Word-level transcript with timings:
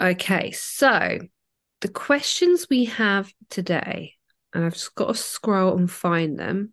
Okay, 0.00 0.50
so 0.50 1.20
the 1.80 1.88
questions 1.88 2.66
we 2.68 2.86
have 2.86 3.32
today, 3.48 4.14
and 4.52 4.64
I've 4.64 4.74
just 4.74 4.94
got 4.94 5.08
to 5.08 5.14
scroll 5.14 5.76
and 5.76 5.90
find 5.90 6.38
them. 6.38 6.72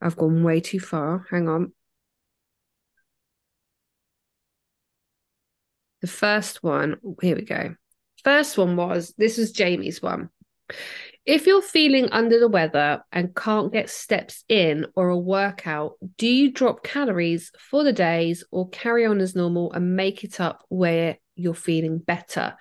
I've 0.00 0.16
gone 0.16 0.42
way 0.42 0.60
too 0.60 0.80
far. 0.80 1.26
Hang 1.30 1.48
on. 1.48 1.72
The 6.02 6.08
first 6.08 6.62
one, 6.62 6.96
here 7.22 7.36
we 7.36 7.42
go. 7.42 7.76
First 8.24 8.58
one 8.58 8.76
was 8.76 9.14
this 9.16 9.38
was 9.38 9.52
Jamie's 9.52 10.02
one. 10.02 10.30
If 11.24 11.46
you're 11.46 11.62
feeling 11.62 12.08
under 12.10 12.40
the 12.40 12.48
weather 12.48 13.04
and 13.12 13.34
can't 13.34 13.72
get 13.72 13.88
steps 13.88 14.42
in 14.48 14.86
or 14.96 15.08
a 15.08 15.18
workout, 15.18 15.92
do 16.18 16.26
you 16.26 16.50
drop 16.50 16.82
calories 16.82 17.52
for 17.58 17.84
the 17.84 17.92
days 17.92 18.42
or 18.50 18.68
carry 18.70 19.06
on 19.06 19.20
as 19.20 19.36
normal 19.36 19.72
and 19.72 19.94
make 19.94 20.24
it 20.24 20.40
up 20.40 20.64
where 20.68 21.18
you're 21.34 21.54
feeling 21.54 21.98
better? 21.98 22.56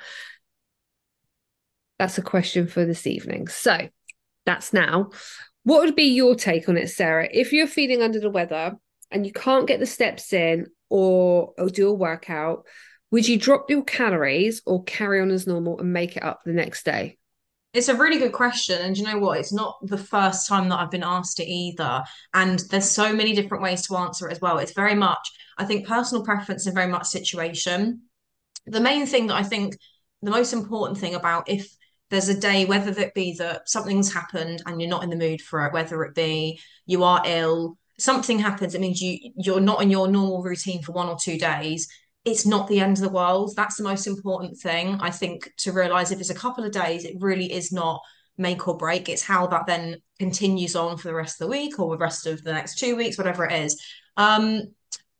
That's 1.99 2.17
a 2.17 2.23
question 2.23 2.67
for 2.67 2.85
this 2.85 3.05
evening. 3.05 3.47
So 3.47 3.89
that's 4.45 4.73
now. 4.73 5.09
What 5.63 5.81
would 5.81 5.95
be 5.95 6.15
your 6.15 6.35
take 6.35 6.67
on 6.67 6.77
it, 6.77 6.89
Sarah? 6.89 7.27
If 7.31 7.53
you're 7.53 7.67
feeling 7.67 8.01
under 8.01 8.19
the 8.19 8.29
weather 8.29 8.73
and 9.11 9.25
you 9.25 9.31
can't 9.31 9.67
get 9.67 9.79
the 9.79 9.85
steps 9.85 10.33
in 10.33 10.67
or, 10.89 11.53
or 11.57 11.69
do 11.69 11.89
a 11.89 11.93
workout, 11.93 12.65
would 13.11 13.27
you 13.27 13.37
drop 13.37 13.69
your 13.69 13.83
calories 13.83 14.61
or 14.65 14.83
carry 14.85 15.21
on 15.21 15.29
as 15.29 15.45
normal 15.45 15.79
and 15.79 15.93
make 15.93 16.17
it 16.17 16.23
up 16.23 16.41
the 16.45 16.53
next 16.53 16.85
day? 16.85 17.17
It's 17.73 17.89
a 17.89 17.95
really 17.95 18.19
good 18.19 18.33
question. 18.33 18.81
And 18.81 18.97
you 18.97 19.03
know 19.05 19.19
what? 19.19 19.37
It's 19.37 19.53
not 19.53 19.77
the 19.83 19.97
first 19.97 20.47
time 20.47 20.69
that 20.69 20.79
I've 20.79 20.91
been 20.91 21.03
asked 21.03 21.39
it 21.39 21.47
either. 21.47 22.03
And 22.33 22.59
there's 22.69 22.89
so 22.89 23.13
many 23.13 23.33
different 23.33 23.63
ways 23.63 23.85
to 23.87 23.95
answer 23.97 24.27
it 24.27 24.33
as 24.33 24.41
well. 24.41 24.57
It's 24.57 24.73
very 24.73 24.95
much, 24.95 25.29
I 25.57 25.65
think, 25.65 25.87
personal 25.87 26.23
preference 26.23 26.65
and 26.65 26.75
very 26.75 26.91
much 26.91 27.05
situation. 27.05 28.01
The 28.67 28.81
main 28.81 29.05
thing 29.05 29.27
that 29.27 29.35
I 29.35 29.43
think, 29.43 29.77
the 30.21 30.31
most 30.31 30.53
important 30.53 30.99
thing 30.99 31.15
about 31.15 31.49
if 31.49 31.67
there's 32.09 32.29
a 32.29 32.39
day, 32.39 32.65
whether 32.65 32.91
it 32.99 33.13
be 33.13 33.35
that 33.39 33.67
something's 33.67 34.13
happened 34.13 34.61
and 34.65 34.79
you're 34.79 34.89
not 34.89 35.03
in 35.03 35.09
the 35.09 35.15
mood 35.15 35.41
for 35.41 35.65
it, 35.65 35.73
whether 35.73 36.03
it 36.03 36.13
be 36.13 36.59
you 36.85 37.03
are 37.03 37.21
ill, 37.25 37.77
something 37.97 38.39
happens, 38.39 38.75
it 38.75 38.81
means 38.81 39.01
you 39.01 39.31
you're 39.37 39.59
not 39.59 39.81
in 39.81 39.89
your 39.89 40.07
normal 40.07 40.43
routine 40.43 40.81
for 40.81 40.91
one 40.91 41.07
or 41.07 41.17
two 41.19 41.37
days 41.37 41.87
it's 42.23 42.45
not 42.45 42.67
the 42.67 42.79
end 42.79 42.97
of 42.97 43.03
the 43.03 43.09
world. 43.09 43.53
That's 43.55 43.77
the 43.77 43.83
most 43.83 44.05
important 44.05 44.57
thing, 44.57 44.99
I 45.01 45.09
think, 45.09 45.51
to 45.57 45.71
realize 45.71 46.11
if 46.11 46.19
it's 46.19 46.29
a 46.29 46.35
couple 46.35 46.63
of 46.63 46.71
days, 46.71 47.03
it 47.03 47.15
really 47.19 47.51
is 47.51 47.71
not 47.71 47.99
make 48.37 48.67
or 48.67 48.77
break. 48.77 49.09
It's 49.09 49.23
how 49.23 49.47
that 49.47 49.65
then 49.65 49.97
continues 50.19 50.75
on 50.75 50.97
for 50.97 51.07
the 51.07 51.15
rest 51.15 51.41
of 51.41 51.47
the 51.47 51.51
week 51.51 51.79
or 51.79 51.89
the 51.91 51.97
rest 52.01 52.27
of 52.27 52.43
the 52.43 52.53
next 52.53 52.77
two 52.77 52.95
weeks, 52.95 53.17
whatever 53.17 53.45
it 53.45 53.63
is. 53.63 53.81
Um, 54.17 54.73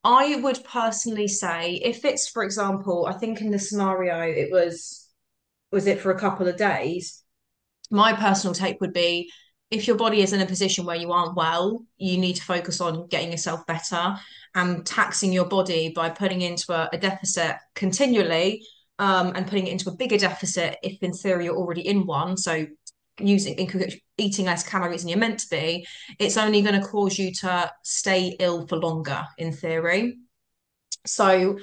I 0.04 0.38
would 0.38 0.64
personally 0.64 1.28
say 1.28 1.74
if 1.74 2.06
it's, 2.06 2.28
for 2.28 2.44
example, 2.44 3.06
I 3.06 3.14
think 3.14 3.42
in 3.42 3.52
the 3.52 3.60
scenario 3.60 4.20
it 4.22 4.52
was 4.52 5.08
was 5.72 5.88
it 5.88 6.00
for 6.02 6.12
a 6.12 6.20
couple 6.20 6.48
of 6.48 6.58
days. 6.58 7.24
My 7.92 8.14
personal 8.14 8.54
take 8.54 8.82
would 8.82 8.94
be 8.94 9.32
if 9.70 9.88
your 9.88 9.96
body 9.96 10.22
is 10.22 10.34
in 10.34 10.42
a 10.42 10.46
position 10.46 10.86
where 10.86 10.98
you 10.98 11.14
aren't 11.14 11.36
well, 11.36 11.86
you 11.98 12.18
need 12.18 12.36
to 12.36 12.44
focus 12.44 12.82
on 12.82 13.08
getting 13.08 13.32
yourself 13.32 13.66
better 13.68 14.18
and 14.54 14.86
taxing 14.86 15.32
your 15.32 15.46
body 15.46 15.94
by 15.96 16.10
putting 16.10 16.42
into 16.42 16.74
a, 16.74 16.90
a 16.92 16.98
deficit 16.98 17.56
continually 17.74 18.66
um, 19.00 19.32
and 19.34 19.48
putting 19.48 19.68
it 19.68 19.72
into 19.72 19.90
a 19.90 19.96
bigger 19.96 20.18
deficit 20.18 20.78
if 20.84 21.02
in 21.02 21.14
theory 21.14 21.46
you're 21.46 21.56
already 21.56 21.88
in 21.88 22.06
one. 22.06 22.36
So 22.36 22.68
using 23.22 23.56
eating 24.18 24.46
less 24.46 24.64
calories 24.64 25.02
than 25.02 25.10
you're 25.10 25.18
meant 25.18 25.40
to 25.40 25.50
be, 25.50 25.86
it's 26.20 26.38
only 26.38 26.62
going 26.62 26.80
to 26.80 26.88
cause 26.88 27.18
you 27.18 27.32
to 27.34 27.72
stay 27.84 28.36
ill 28.40 28.68
for 28.68 28.78
longer 28.78 29.24
in 29.38 29.52
theory. 29.52 30.18
So 31.06 31.58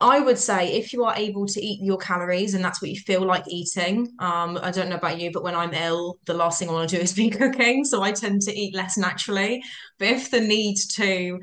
I 0.00 0.20
would 0.20 0.38
say 0.38 0.74
if 0.74 0.92
you 0.92 1.04
are 1.04 1.14
able 1.16 1.46
to 1.46 1.60
eat 1.60 1.80
your 1.82 1.98
calories 1.98 2.54
and 2.54 2.64
that's 2.64 2.80
what 2.80 2.90
you 2.90 3.00
feel 3.00 3.24
like 3.24 3.42
eating, 3.48 4.08
um, 4.20 4.58
I 4.62 4.70
don't 4.70 4.88
know 4.88 4.96
about 4.96 5.18
you, 5.18 5.32
but 5.32 5.42
when 5.42 5.56
I'm 5.56 5.74
ill, 5.74 6.18
the 6.24 6.34
last 6.34 6.58
thing 6.58 6.68
I 6.68 6.72
want 6.72 6.88
to 6.90 6.96
do 6.96 7.02
is 7.02 7.12
be 7.12 7.30
cooking. 7.30 7.84
So 7.84 8.02
I 8.02 8.12
tend 8.12 8.42
to 8.42 8.54
eat 8.54 8.76
less 8.76 8.96
naturally. 8.96 9.62
But 9.98 10.08
if 10.08 10.30
the 10.30 10.40
need 10.40 10.76
to 10.94 11.40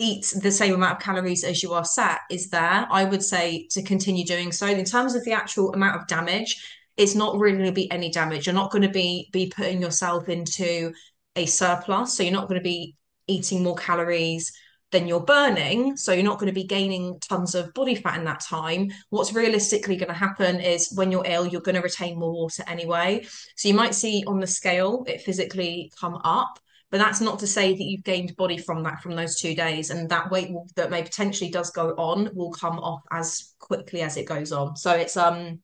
eat 0.00 0.34
the 0.42 0.50
same 0.50 0.74
amount 0.74 0.96
of 0.96 1.02
calories 1.02 1.44
as 1.44 1.62
you 1.62 1.72
are 1.74 1.84
sat 1.84 2.22
is 2.28 2.48
there, 2.50 2.88
I 2.90 3.04
would 3.04 3.22
say 3.22 3.68
to 3.70 3.82
continue 3.82 4.24
doing 4.24 4.50
so. 4.50 4.66
In 4.66 4.84
terms 4.84 5.14
of 5.14 5.24
the 5.24 5.32
actual 5.32 5.72
amount 5.72 6.00
of 6.00 6.08
damage, 6.08 6.60
it's 6.96 7.14
not 7.14 7.38
really 7.38 7.56
going 7.56 7.70
to 7.70 7.72
be 7.72 7.90
any 7.90 8.10
damage. 8.10 8.46
You're 8.46 8.54
not 8.54 8.70
going 8.70 8.82
to 8.82 8.88
be 8.88 9.28
be 9.32 9.52
putting 9.54 9.80
yourself 9.80 10.28
into 10.28 10.92
a 11.36 11.46
surplus. 11.46 12.16
So 12.16 12.22
you're 12.22 12.32
not 12.32 12.48
going 12.48 12.60
to 12.60 12.64
be 12.64 12.96
eating 13.26 13.62
more 13.62 13.76
calories 13.76 14.52
than 14.90 15.08
you're 15.08 15.24
burning. 15.24 15.96
So 15.96 16.12
you're 16.12 16.22
not 16.22 16.38
going 16.38 16.52
to 16.52 16.60
be 16.60 16.64
gaining 16.64 17.18
tons 17.20 17.54
of 17.54 17.72
body 17.72 17.94
fat 17.94 18.18
in 18.18 18.24
that 18.24 18.40
time. 18.40 18.90
What's 19.08 19.32
realistically 19.32 19.96
going 19.96 20.10
to 20.10 20.14
happen 20.14 20.60
is 20.60 20.92
when 20.94 21.10
you're 21.10 21.24
ill, 21.26 21.46
you're 21.46 21.62
going 21.62 21.76
to 21.76 21.80
retain 21.80 22.18
more 22.18 22.32
water 22.32 22.62
anyway. 22.66 23.24
So 23.56 23.68
you 23.68 23.74
might 23.74 23.94
see 23.94 24.22
on 24.26 24.38
the 24.38 24.46
scale 24.46 25.04
it 25.08 25.22
physically 25.22 25.90
come 25.98 26.20
up. 26.24 26.58
But 26.90 26.98
that's 26.98 27.22
not 27.22 27.38
to 27.38 27.46
say 27.46 27.72
that 27.72 27.82
you've 27.82 28.04
gained 28.04 28.36
body 28.36 28.58
from 28.58 28.82
that 28.82 29.00
from 29.00 29.16
those 29.16 29.40
two 29.40 29.54
days, 29.54 29.88
and 29.88 30.10
that 30.10 30.30
weight 30.30 30.52
will, 30.52 30.66
that 30.76 30.90
may 30.90 31.02
potentially 31.02 31.50
does 31.50 31.70
go 31.70 31.94
on 31.96 32.28
will 32.34 32.50
come 32.50 32.78
off 32.78 33.00
as 33.10 33.54
quickly 33.58 34.02
as 34.02 34.18
it 34.18 34.26
goes 34.26 34.52
on. 34.52 34.76
So 34.76 34.92
it's 34.92 35.16
um, 35.16 35.60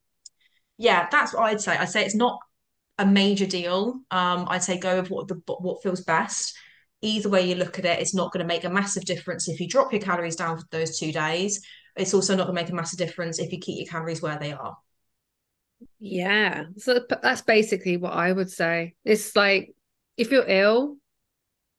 yeah, 0.78 1.08
that's 1.10 1.34
what 1.34 1.42
I'd 1.44 1.60
say. 1.60 1.76
I'd 1.76 1.90
say 1.90 2.04
it's 2.04 2.14
not 2.14 2.38
a 2.98 3.06
major 3.06 3.46
deal. 3.46 4.00
Um, 4.10 4.46
I'd 4.48 4.62
say 4.62 4.78
go 4.78 5.00
with 5.00 5.10
what 5.10 5.28
the 5.28 5.40
what 5.46 5.82
feels 5.82 6.02
best 6.02 6.56
either 7.00 7.28
way 7.28 7.48
you 7.48 7.54
look 7.54 7.78
at 7.78 7.84
it, 7.84 8.00
it's 8.00 8.14
not 8.14 8.32
going 8.32 8.42
to 8.42 8.46
make 8.46 8.64
a 8.64 8.70
massive 8.70 9.04
difference 9.04 9.48
if 9.48 9.60
you 9.60 9.68
drop 9.68 9.92
your 9.92 10.00
calories 10.00 10.36
down 10.36 10.58
for 10.58 10.64
those 10.70 10.98
two 10.98 11.12
days. 11.12 11.64
It's 11.96 12.14
also 12.14 12.36
not 12.36 12.44
going 12.44 12.56
to 12.56 12.62
make 12.62 12.70
a 12.70 12.74
massive 12.74 12.98
difference 12.98 13.38
if 13.38 13.52
you 13.52 13.58
keep 13.58 13.78
your 13.78 13.90
calories 13.90 14.22
where 14.22 14.38
they 14.38 14.52
are. 14.52 14.76
Yeah. 15.98 16.64
So 16.78 17.00
that's 17.22 17.42
basically 17.42 17.96
what 17.96 18.12
I 18.12 18.32
would 18.32 18.50
say. 18.50 18.94
It's 19.04 19.34
like 19.36 19.74
if 20.16 20.30
you're 20.30 20.48
ill, 20.48 20.96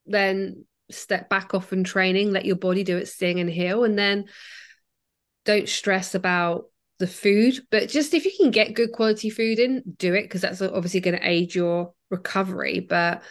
then 0.05 0.65
step 0.91 1.29
back 1.29 1.53
off 1.53 1.67
from 1.67 1.83
training, 1.83 2.31
let 2.31 2.45
your 2.45 2.55
body 2.55 2.83
do 2.83 2.97
its 2.97 3.15
thing 3.15 3.39
and 3.39 3.49
heal. 3.49 3.83
And 3.83 3.97
then 3.97 4.25
don't 5.45 5.69
stress 5.69 6.15
about 6.15 6.65
the 6.99 7.07
food. 7.07 7.59
But 7.71 7.89
just 7.89 8.13
if 8.13 8.25
you 8.25 8.31
can 8.37 8.51
get 8.51 8.75
good 8.75 8.91
quality 8.91 9.29
food 9.29 9.59
in, 9.59 9.83
do 9.97 10.13
it 10.13 10.23
because 10.23 10.41
that's 10.41 10.61
obviously 10.61 10.99
going 10.99 11.17
to 11.17 11.27
aid 11.27 11.55
your 11.55 11.93
recovery. 12.11 12.79
But 12.81 13.23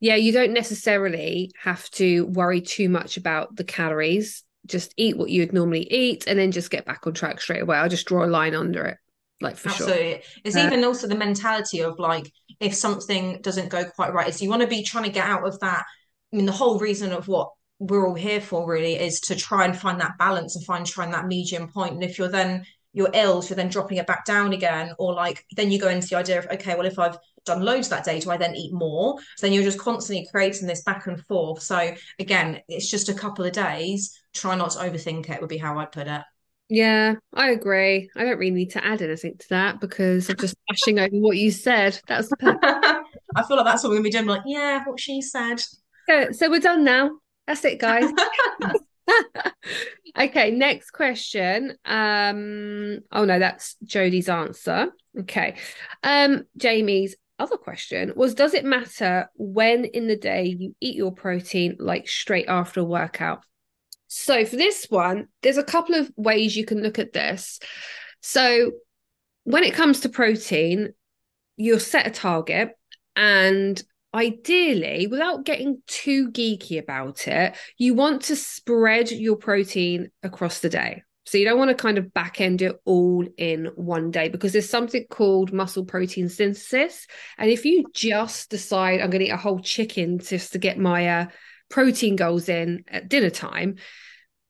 yeah, 0.00 0.16
you 0.16 0.32
don't 0.32 0.52
necessarily 0.52 1.50
have 1.60 1.90
to 1.92 2.26
worry 2.26 2.60
too 2.60 2.88
much 2.88 3.16
about 3.16 3.56
the 3.56 3.64
calories. 3.64 4.44
Just 4.66 4.94
eat 4.96 5.16
what 5.16 5.30
you'd 5.30 5.52
normally 5.52 5.92
eat 5.92 6.26
and 6.26 6.38
then 6.38 6.52
just 6.52 6.70
get 6.70 6.86
back 6.86 7.06
on 7.06 7.14
track 7.14 7.40
straight 7.40 7.62
away. 7.62 7.76
I'll 7.76 7.88
just 7.88 8.06
draw 8.06 8.24
a 8.24 8.26
line 8.26 8.54
under 8.54 8.84
it. 8.84 8.98
Like 9.40 9.56
for 9.56 9.70
Absolutely. 9.70 10.10
sure. 10.12 10.20
It's 10.44 10.56
uh, 10.56 10.60
even 10.60 10.84
also 10.84 11.06
the 11.06 11.16
mentality 11.16 11.80
of 11.80 11.98
like 11.98 12.30
if 12.60 12.74
something 12.74 13.40
doesn't 13.42 13.68
go 13.68 13.84
quite 13.84 14.14
right, 14.14 14.28
is 14.28 14.40
you 14.40 14.48
want 14.48 14.62
to 14.62 14.68
be 14.68 14.82
trying 14.82 15.04
to 15.04 15.10
get 15.10 15.26
out 15.26 15.46
of 15.46 15.58
that. 15.60 15.84
I 16.32 16.36
mean, 16.36 16.46
the 16.46 16.52
whole 16.52 16.78
reason 16.78 17.12
of 17.12 17.28
what 17.28 17.50
we're 17.78 18.06
all 18.06 18.14
here 18.14 18.40
for 18.40 18.66
really 18.68 18.94
is 18.94 19.20
to 19.20 19.34
try 19.34 19.64
and 19.64 19.76
find 19.76 20.00
that 20.00 20.18
balance 20.18 20.56
and 20.56 20.64
find 20.64 20.86
trying 20.86 21.10
that 21.10 21.26
medium 21.26 21.68
point. 21.68 21.94
And 21.94 22.04
if 22.04 22.18
you're 22.18 22.28
then 22.28 22.64
you're 22.94 23.10
ill, 23.12 23.42
so 23.42 23.54
then 23.54 23.68
dropping 23.68 23.98
it 23.98 24.06
back 24.06 24.24
down 24.24 24.54
again, 24.54 24.94
or 24.98 25.12
like 25.12 25.44
then 25.56 25.70
you 25.70 25.78
go 25.78 25.88
into 25.88 26.06
the 26.06 26.16
idea 26.16 26.38
of 26.38 26.46
okay, 26.46 26.74
well 26.74 26.86
if 26.86 26.98
I've 26.98 27.18
done 27.44 27.62
loads 27.62 27.90
that 27.90 28.04
day, 28.04 28.20
do 28.20 28.30
I 28.30 28.38
then 28.38 28.54
eat 28.54 28.72
more? 28.72 29.18
So 29.36 29.46
then 29.46 29.52
you're 29.52 29.64
just 29.64 29.78
constantly 29.78 30.26
creating 30.30 30.66
this 30.66 30.82
back 30.82 31.06
and 31.06 31.20
forth. 31.26 31.62
So 31.62 31.94
again, 32.18 32.60
it's 32.68 32.90
just 32.90 33.10
a 33.10 33.14
couple 33.14 33.44
of 33.44 33.52
days. 33.52 34.18
Try 34.32 34.54
not 34.54 34.70
to 34.70 34.78
overthink 34.78 35.28
it, 35.28 35.40
would 35.40 35.50
be 35.50 35.58
how 35.58 35.78
I'd 35.78 35.92
put 35.92 36.06
it. 36.06 36.22
Yeah, 36.70 37.16
I 37.34 37.50
agree. 37.50 38.08
I 38.16 38.24
don't 38.24 38.38
really 38.38 38.50
need 38.50 38.70
to 38.70 38.84
add 38.84 39.02
anything 39.02 39.36
to 39.38 39.48
that 39.50 39.80
because 39.80 40.30
I'm 40.30 40.36
just 40.36 40.56
flashing 40.66 40.98
over 40.98 41.16
what 41.16 41.36
you 41.36 41.50
said. 41.50 42.00
That's 42.08 42.30
I 42.42 43.42
feel 43.46 43.56
like 43.56 43.66
that's 43.66 43.82
what 43.82 43.90
we're 43.90 43.96
gonna 43.96 44.04
be 44.04 44.10
doing. 44.10 44.26
Like, 44.26 44.42
yeah, 44.46 44.82
what 44.84 44.98
she 44.98 45.20
said. 45.20 45.60
So, 46.08 46.32
so 46.32 46.50
we're 46.50 46.60
done 46.60 46.84
now. 46.84 47.10
That's 47.46 47.64
it, 47.64 47.78
guys. 47.78 48.10
okay, 50.18 50.50
next 50.50 50.90
question. 50.90 51.76
Um, 51.84 53.00
oh 53.12 53.24
no, 53.24 53.38
that's 53.38 53.76
Jodie's 53.84 54.28
answer. 54.28 54.88
Okay. 55.20 55.56
Um, 56.02 56.44
Jamie's 56.56 57.16
other 57.38 57.56
question 57.56 58.12
was 58.16 58.34
Does 58.34 58.54
it 58.54 58.64
matter 58.64 59.28
when 59.36 59.84
in 59.84 60.06
the 60.06 60.16
day 60.16 60.56
you 60.58 60.74
eat 60.80 60.96
your 60.96 61.12
protein, 61.12 61.76
like 61.78 62.08
straight 62.08 62.48
after 62.48 62.80
a 62.80 62.84
workout? 62.84 63.44
So, 64.06 64.44
for 64.44 64.56
this 64.56 64.86
one, 64.88 65.28
there's 65.42 65.58
a 65.58 65.64
couple 65.64 65.96
of 65.96 66.10
ways 66.16 66.56
you 66.56 66.64
can 66.64 66.82
look 66.82 66.98
at 66.98 67.12
this. 67.12 67.58
So, 68.20 68.72
when 69.42 69.64
it 69.64 69.74
comes 69.74 70.00
to 70.00 70.08
protein, 70.08 70.92
you'll 71.56 71.80
set 71.80 72.06
a 72.06 72.10
target, 72.10 72.70
and 73.16 73.82
ideally, 74.14 75.06
without 75.08 75.44
getting 75.44 75.82
too 75.86 76.30
geeky 76.30 76.78
about 76.78 77.26
it, 77.26 77.56
you 77.76 77.94
want 77.94 78.22
to 78.22 78.36
spread 78.36 79.10
your 79.10 79.36
protein 79.36 80.10
across 80.22 80.60
the 80.60 80.68
day. 80.68 81.02
So 81.26 81.38
you 81.38 81.46
don't 81.46 81.58
want 81.58 81.70
to 81.70 81.74
kind 81.74 81.98
of 81.98 82.12
back 82.12 82.40
end 82.40 82.62
it 82.62 82.76
all 82.84 83.26
in 83.38 83.70
one 83.76 84.10
day 84.10 84.28
because 84.28 84.52
there's 84.52 84.68
something 84.68 85.06
called 85.08 85.52
muscle 85.52 85.84
protein 85.84 86.28
synthesis. 86.28 87.06
And 87.38 87.50
if 87.50 87.64
you 87.64 87.86
just 87.94 88.50
decide 88.50 89.00
I'm 89.00 89.10
going 89.10 89.20
to 89.20 89.28
eat 89.28 89.30
a 89.30 89.38
whole 89.38 89.60
chicken 89.60 90.18
just 90.18 90.52
to 90.52 90.58
get 90.58 90.78
my 90.78 91.08
uh, 91.08 91.26
protein 91.70 92.16
goals 92.16 92.48
in 92.48 92.84
at 92.88 93.08
dinner 93.08 93.30
time 93.30 93.76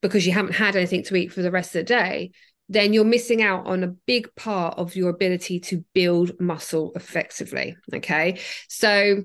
because 0.03 0.27
you 0.27 0.33
haven't 0.33 0.55
had 0.55 0.75
anything 0.75 1.05
to 1.05 1.17
eat 1.17 1.33
for 1.33 1.43
the 1.43 1.51
rest 1.51 1.75
of 1.77 1.81
the 1.81 1.85
day, 1.85 2.33
then 2.69 2.93
you're 2.93 3.05
missing 3.05 3.41
out 3.41 3.67
on 3.67 3.85
a 3.85 3.89
big 3.89 4.35
part 4.35 4.77
of 4.77 4.97
your 4.97 5.11
ability 5.11 5.61
to 5.61 5.85
build 5.95 6.33
muscle 6.41 6.93
effectively. 6.97 7.77
Okay. 7.95 8.41
So 8.69 9.23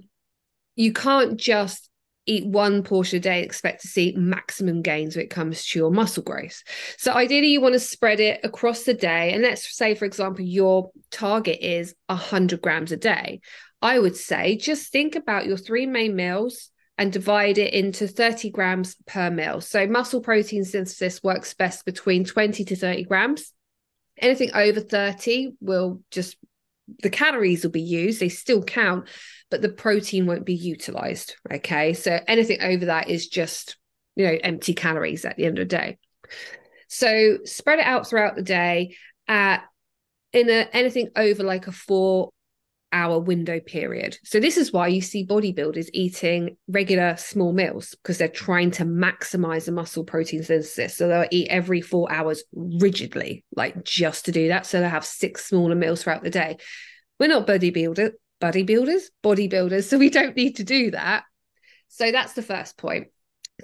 you 0.80 0.94
can't 0.94 1.36
just 1.36 1.90
eat 2.26 2.46
one 2.46 2.84
portion 2.84 3.18
a 3.18 3.20
day 3.20 3.38
and 3.40 3.46
expect 3.46 3.82
to 3.82 3.90
see 3.90 4.14
maximum 4.16 4.82
gains 4.82 5.14
when 5.14 5.26
it 5.26 5.30
comes 5.30 5.66
to 5.66 5.78
your 5.78 5.92
muscle 5.92 6.24
growth. 6.24 6.64
So 6.98 7.12
ideally 7.12 7.48
you 7.48 7.60
want 7.60 7.74
to 7.74 7.80
spread 7.80 8.22
it 8.22 8.40
across 8.46 8.84
the 8.84 8.94
day. 8.94 9.34
And 9.34 9.44
let's 9.44 9.76
say, 9.76 9.94
for 9.94 10.06
example, 10.06 10.46
your 10.46 10.90
target 11.12 11.60
is 11.60 11.94
100 12.06 12.62
grams 12.62 12.94
a 12.94 12.98
day. 12.98 13.42
I 13.82 14.00
would 14.00 14.16
say 14.16 14.56
just 14.56 14.90
think 14.90 15.18
about 15.18 15.48
your 15.48 15.58
three 15.58 15.86
main 15.86 16.16
meals 16.16 16.70
and 16.98 17.12
divide 17.12 17.58
it 17.58 17.74
into 17.74 18.08
30 18.08 18.50
grams 18.52 18.96
per 19.06 19.30
meal. 19.30 19.60
So 19.60 19.86
muscle 19.86 20.22
protein 20.22 20.64
synthesis 20.64 21.22
works 21.22 21.54
best 21.56 21.84
between 21.84 22.24
20 22.24 22.64
to 22.64 22.76
30 22.78 23.04
grams. 23.04 23.52
Anything 24.18 24.52
over 24.54 24.80
30 24.80 25.56
will 25.60 26.02
just 26.10 26.38
the 27.02 27.10
calories 27.10 27.64
will 27.64 27.72
be 27.72 27.82
used, 27.82 28.20
they 28.20 28.30
still 28.30 28.64
count, 28.64 29.08
but 29.50 29.62
the 29.62 29.70
protein 29.70 30.26
won't 30.26 30.46
be 30.46 30.56
utilized. 30.56 31.36
Okay. 31.52 31.94
So 31.94 32.20
anything 32.28 32.62
over 32.62 32.86
that 32.86 33.10
is 33.10 33.28
just, 33.28 33.78
you 34.16 34.26
know, 34.26 34.38
empty 34.44 34.74
calories 34.74 35.26
at 35.26 35.38
the 35.38 35.46
end 35.46 35.60
of 35.60 35.68
the 35.68 35.78
day. 35.78 35.98
So 36.88 37.40
spread 37.46 37.80
it 37.80 37.86
out 37.86 38.08
throughout 38.08 38.36
the 38.36 38.44
day. 38.44 38.96
At 39.28 39.64
in 40.34 40.50
a 40.50 40.68
anything 40.74 41.10
over 41.16 41.44
like 41.44 41.68
a 41.68 41.72
four 41.72 42.30
hour 42.92 43.20
window 43.20 43.60
period. 43.60 44.18
So 44.24 44.40
this 44.40 44.58
is 44.58 44.74
why 44.74 44.88
you 44.88 45.02
see 45.02 45.26
bodybuilders 45.26 45.90
eating 45.94 46.58
regular 46.68 47.16
small 47.18 47.54
meals 47.54 47.96
because 48.02 48.18
they're 48.18 48.28
trying 48.28 48.72
to 48.72 48.86
maximize 48.86 49.66
the 49.66 49.72
muscle 49.72 50.04
protein 50.04 50.44
synthesis. 50.44 50.96
So 50.96 51.08
they'll 51.08 51.28
eat 51.32 51.50
every 51.50 51.82
four 51.82 52.12
hours 52.12 52.44
rigidly, 52.54 53.44
like 53.56 53.84
just 53.84 54.26
to 54.26 54.32
do 54.32 54.50
that. 54.50 54.66
So 54.66 54.80
they'll 54.80 54.90
have 54.90 55.06
six 55.06 55.46
smaller 55.46 55.76
meals 55.76 56.04
throughout 56.04 56.24
the 56.24 56.30
day. 56.30 56.58
We're 57.20 57.28
not 57.28 57.48
bodybuilder, 57.48 58.12
bodybuilders, 58.42 59.04
bodybuilders, 59.24 59.84
so 59.84 59.98
we 59.98 60.10
don't 60.10 60.36
need 60.36 60.58
to 60.58 60.64
do 60.64 60.92
that. 60.92 61.24
So 61.90 62.12
that's 62.12 62.34
the 62.34 62.42
first 62.42 62.78
point. 62.78 63.08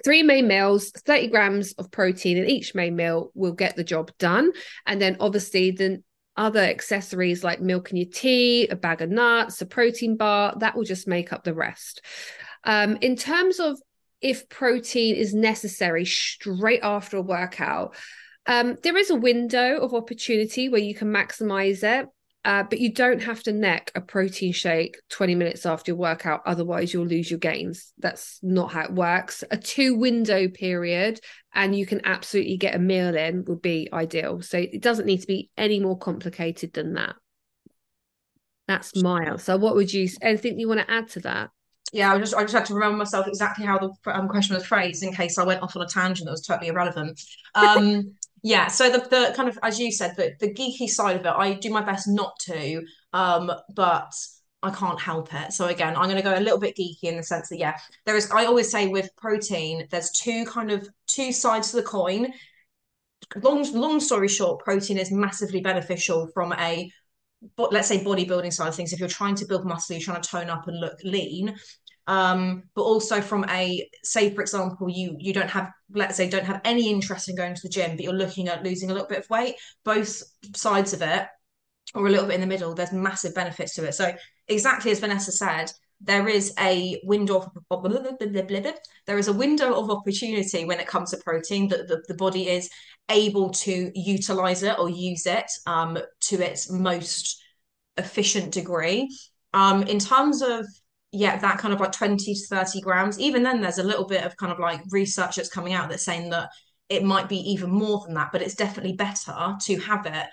Three 0.04 0.22
main 0.22 0.46
meals, 0.46 0.90
30 0.90 1.28
grams 1.28 1.72
of 1.74 1.90
protein 1.90 2.36
in 2.36 2.46
each 2.46 2.74
main 2.74 2.96
meal 2.96 3.30
will 3.34 3.52
get 3.52 3.76
the 3.76 3.84
job 3.84 4.10
done. 4.18 4.52
And 4.84 5.00
then 5.00 5.16
obviously 5.20 5.70
the 5.70 6.02
other 6.36 6.60
accessories 6.60 7.42
like 7.42 7.60
milk 7.60 7.90
in 7.90 7.96
your 7.96 8.10
tea, 8.12 8.68
a 8.68 8.76
bag 8.76 9.02
of 9.02 9.10
nuts, 9.10 9.60
a 9.62 9.66
protein 9.66 10.16
bar, 10.16 10.54
that 10.58 10.76
will 10.76 10.84
just 10.84 11.08
make 11.08 11.32
up 11.32 11.44
the 11.44 11.54
rest. 11.54 12.02
Um, 12.64 12.98
in 13.00 13.16
terms 13.16 13.60
of 13.60 13.78
if 14.20 14.48
protein 14.48 15.14
is 15.14 15.34
necessary 15.34 16.04
straight 16.04 16.80
after 16.82 17.16
a 17.16 17.22
workout, 17.22 17.94
um, 18.46 18.76
there 18.82 18.96
is 18.96 19.10
a 19.10 19.16
window 19.16 19.78
of 19.78 19.94
opportunity 19.94 20.68
where 20.68 20.80
you 20.80 20.94
can 20.94 21.08
maximize 21.08 21.82
it. 21.82 22.06
Uh, 22.46 22.62
but 22.62 22.78
you 22.78 22.92
don't 22.92 23.20
have 23.20 23.42
to 23.42 23.52
neck 23.52 23.90
a 23.96 24.00
protein 24.00 24.52
shake 24.52 25.00
20 25.10 25.34
minutes 25.34 25.66
after 25.66 25.90
your 25.90 25.96
workout. 25.96 26.42
Otherwise, 26.46 26.94
you'll 26.94 27.04
lose 27.04 27.28
your 27.28 27.40
gains. 27.40 27.92
That's 27.98 28.38
not 28.40 28.70
how 28.70 28.84
it 28.84 28.92
works. 28.92 29.42
A 29.50 29.56
two 29.56 29.96
window 29.96 30.46
period, 30.46 31.18
and 31.52 31.76
you 31.76 31.86
can 31.86 32.06
absolutely 32.06 32.56
get 32.56 32.76
a 32.76 32.78
meal 32.78 33.16
in, 33.16 33.44
would 33.46 33.62
be 33.62 33.88
ideal. 33.92 34.42
So 34.42 34.58
it 34.58 34.80
doesn't 34.80 35.06
need 35.06 35.22
to 35.22 35.26
be 35.26 35.50
any 35.58 35.80
more 35.80 35.98
complicated 35.98 36.72
than 36.72 36.94
that. 36.94 37.16
That's 38.68 38.94
my 38.94 39.24
answer. 39.24 39.58
What 39.58 39.74
would 39.74 39.92
you, 39.92 40.08
anything 40.22 40.60
you 40.60 40.68
want 40.68 40.80
to 40.82 40.90
add 40.90 41.08
to 41.10 41.20
that? 41.20 41.50
Yeah, 41.92 42.12
I 42.12 42.18
just 42.18 42.34
I 42.34 42.42
just 42.42 42.54
had 42.54 42.66
to 42.66 42.74
remember 42.74 42.98
myself 42.98 43.26
exactly 43.26 43.64
how 43.64 43.78
the 43.78 43.90
um, 44.12 44.28
question 44.28 44.54
was 44.54 44.66
phrased 44.66 45.02
in 45.02 45.12
case 45.12 45.36
I 45.36 45.44
went 45.44 45.62
off 45.62 45.74
on 45.74 45.82
a 45.82 45.88
tangent 45.88 46.26
that 46.26 46.32
was 46.32 46.42
totally 46.42 46.68
irrelevant. 46.68 47.20
Um, 47.54 48.14
yeah 48.46 48.68
so 48.68 48.88
the, 48.88 48.98
the 48.98 49.32
kind 49.34 49.48
of 49.48 49.58
as 49.64 49.80
you 49.80 49.90
said 49.90 50.14
the, 50.16 50.32
the 50.38 50.54
geeky 50.54 50.88
side 50.88 51.16
of 51.16 51.26
it 51.26 51.34
i 51.36 51.52
do 51.54 51.68
my 51.68 51.82
best 51.82 52.06
not 52.06 52.38
to 52.38 52.80
um 53.12 53.50
but 53.74 54.14
i 54.62 54.70
can't 54.70 55.00
help 55.00 55.34
it. 55.34 55.52
So 55.52 55.66
again 55.66 55.96
i'm 55.96 56.04
going 56.04 56.16
to 56.16 56.22
go 56.22 56.38
a 56.38 56.40
little 56.40 56.60
bit 56.60 56.76
geeky 56.76 57.02
in 57.04 57.16
the 57.16 57.24
sense 57.24 57.48
that 57.48 57.58
yeah 57.58 57.76
there 58.04 58.16
is 58.16 58.30
i 58.30 58.44
always 58.44 58.70
say 58.70 58.86
with 58.86 59.10
protein 59.16 59.88
there's 59.90 60.12
two 60.12 60.44
kind 60.44 60.70
of 60.70 60.88
two 61.08 61.32
sides 61.32 61.70
to 61.70 61.76
the 61.76 61.82
coin. 61.82 62.32
Long 63.42 63.64
long 63.72 63.98
story 63.98 64.28
short 64.28 64.62
protein 64.62 64.98
is 64.98 65.10
massively 65.10 65.60
beneficial 65.60 66.28
from 66.32 66.52
a 66.52 66.88
but 67.56 67.72
let's 67.72 67.88
say 67.88 67.98
bodybuilding 67.98 68.52
side 68.52 68.68
of 68.68 68.76
things. 68.76 68.92
If 68.92 69.00
you're 69.00 69.08
trying 69.08 69.34
to 69.36 69.44
build 69.44 69.64
muscle 69.64 69.96
you're 69.96 70.04
trying 70.04 70.22
to 70.22 70.28
tone 70.28 70.50
up 70.50 70.68
and 70.68 70.78
look 70.78 70.98
lean 71.02 71.56
um, 72.06 72.62
but 72.74 72.82
also 72.82 73.20
from 73.20 73.44
a 73.48 73.88
say 74.02 74.32
for 74.34 74.40
example 74.40 74.88
you 74.88 75.16
you 75.18 75.32
don't 75.32 75.50
have 75.50 75.70
let's 75.90 76.16
say 76.16 76.28
don't 76.28 76.44
have 76.44 76.60
any 76.64 76.90
interest 76.90 77.28
in 77.28 77.36
going 77.36 77.54
to 77.54 77.62
the 77.62 77.68
gym 77.68 77.96
but 77.96 78.04
you're 78.04 78.12
looking 78.12 78.48
at 78.48 78.62
losing 78.62 78.90
a 78.90 78.92
little 78.92 79.08
bit 79.08 79.18
of 79.18 79.30
weight 79.30 79.56
both 79.84 80.22
sides 80.54 80.92
of 80.92 81.02
it 81.02 81.26
or 81.94 82.06
a 82.06 82.10
little 82.10 82.26
bit 82.26 82.34
in 82.34 82.40
the 82.40 82.46
middle 82.46 82.74
there's 82.74 82.92
massive 82.92 83.34
benefits 83.34 83.74
to 83.74 83.84
it. 83.86 83.94
So 83.94 84.12
exactly 84.48 84.90
as 84.90 85.00
vanessa 85.00 85.32
said 85.32 85.72
there 86.00 86.28
is 86.28 86.52
a 86.58 87.00
window 87.04 87.38
of 87.38 87.50
there 89.06 89.18
is 89.18 89.28
a 89.28 89.32
window 89.32 89.74
of 89.74 89.90
opportunity 89.90 90.64
when 90.64 90.78
it 90.78 90.86
comes 90.86 91.10
to 91.10 91.16
protein 91.18 91.68
that 91.68 91.88
the, 91.88 92.02
the 92.06 92.14
body 92.14 92.48
is 92.48 92.68
able 93.08 93.50
to 93.50 93.90
utilize 93.94 94.62
it 94.62 94.78
or 94.78 94.90
use 94.90 95.26
it 95.26 95.50
um, 95.66 95.98
to 96.20 96.36
its 96.42 96.70
most 96.70 97.42
efficient 97.96 98.52
degree. 98.52 99.08
Um, 99.54 99.84
in 99.84 99.98
terms 99.98 100.42
of 100.42 100.66
yeah, 101.16 101.36
that 101.38 101.58
kind 101.58 101.72
of 101.72 101.80
like 101.80 101.92
20 101.92 102.34
to 102.34 102.46
30 102.46 102.80
grams. 102.80 103.18
Even 103.18 103.42
then, 103.42 103.60
there's 103.60 103.78
a 103.78 103.82
little 103.82 104.06
bit 104.06 104.24
of 104.24 104.36
kind 104.36 104.52
of 104.52 104.58
like 104.58 104.80
research 104.90 105.36
that's 105.36 105.48
coming 105.48 105.72
out 105.72 105.88
that's 105.88 106.04
saying 106.04 106.30
that 106.30 106.50
it 106.88 107.02
might 107.04 107.28
be 107.28 107.38
even 107.38 107.70
more 107.70 108.02
than 108.04 108.14
that, 108.14 108.30
but 108.32 108.42
it's 108.42 108.54
definitely 108.54 108.92
better 108.92 109.56
to 109.60 109.76
have 109.78 110.06
it 110.06 110.26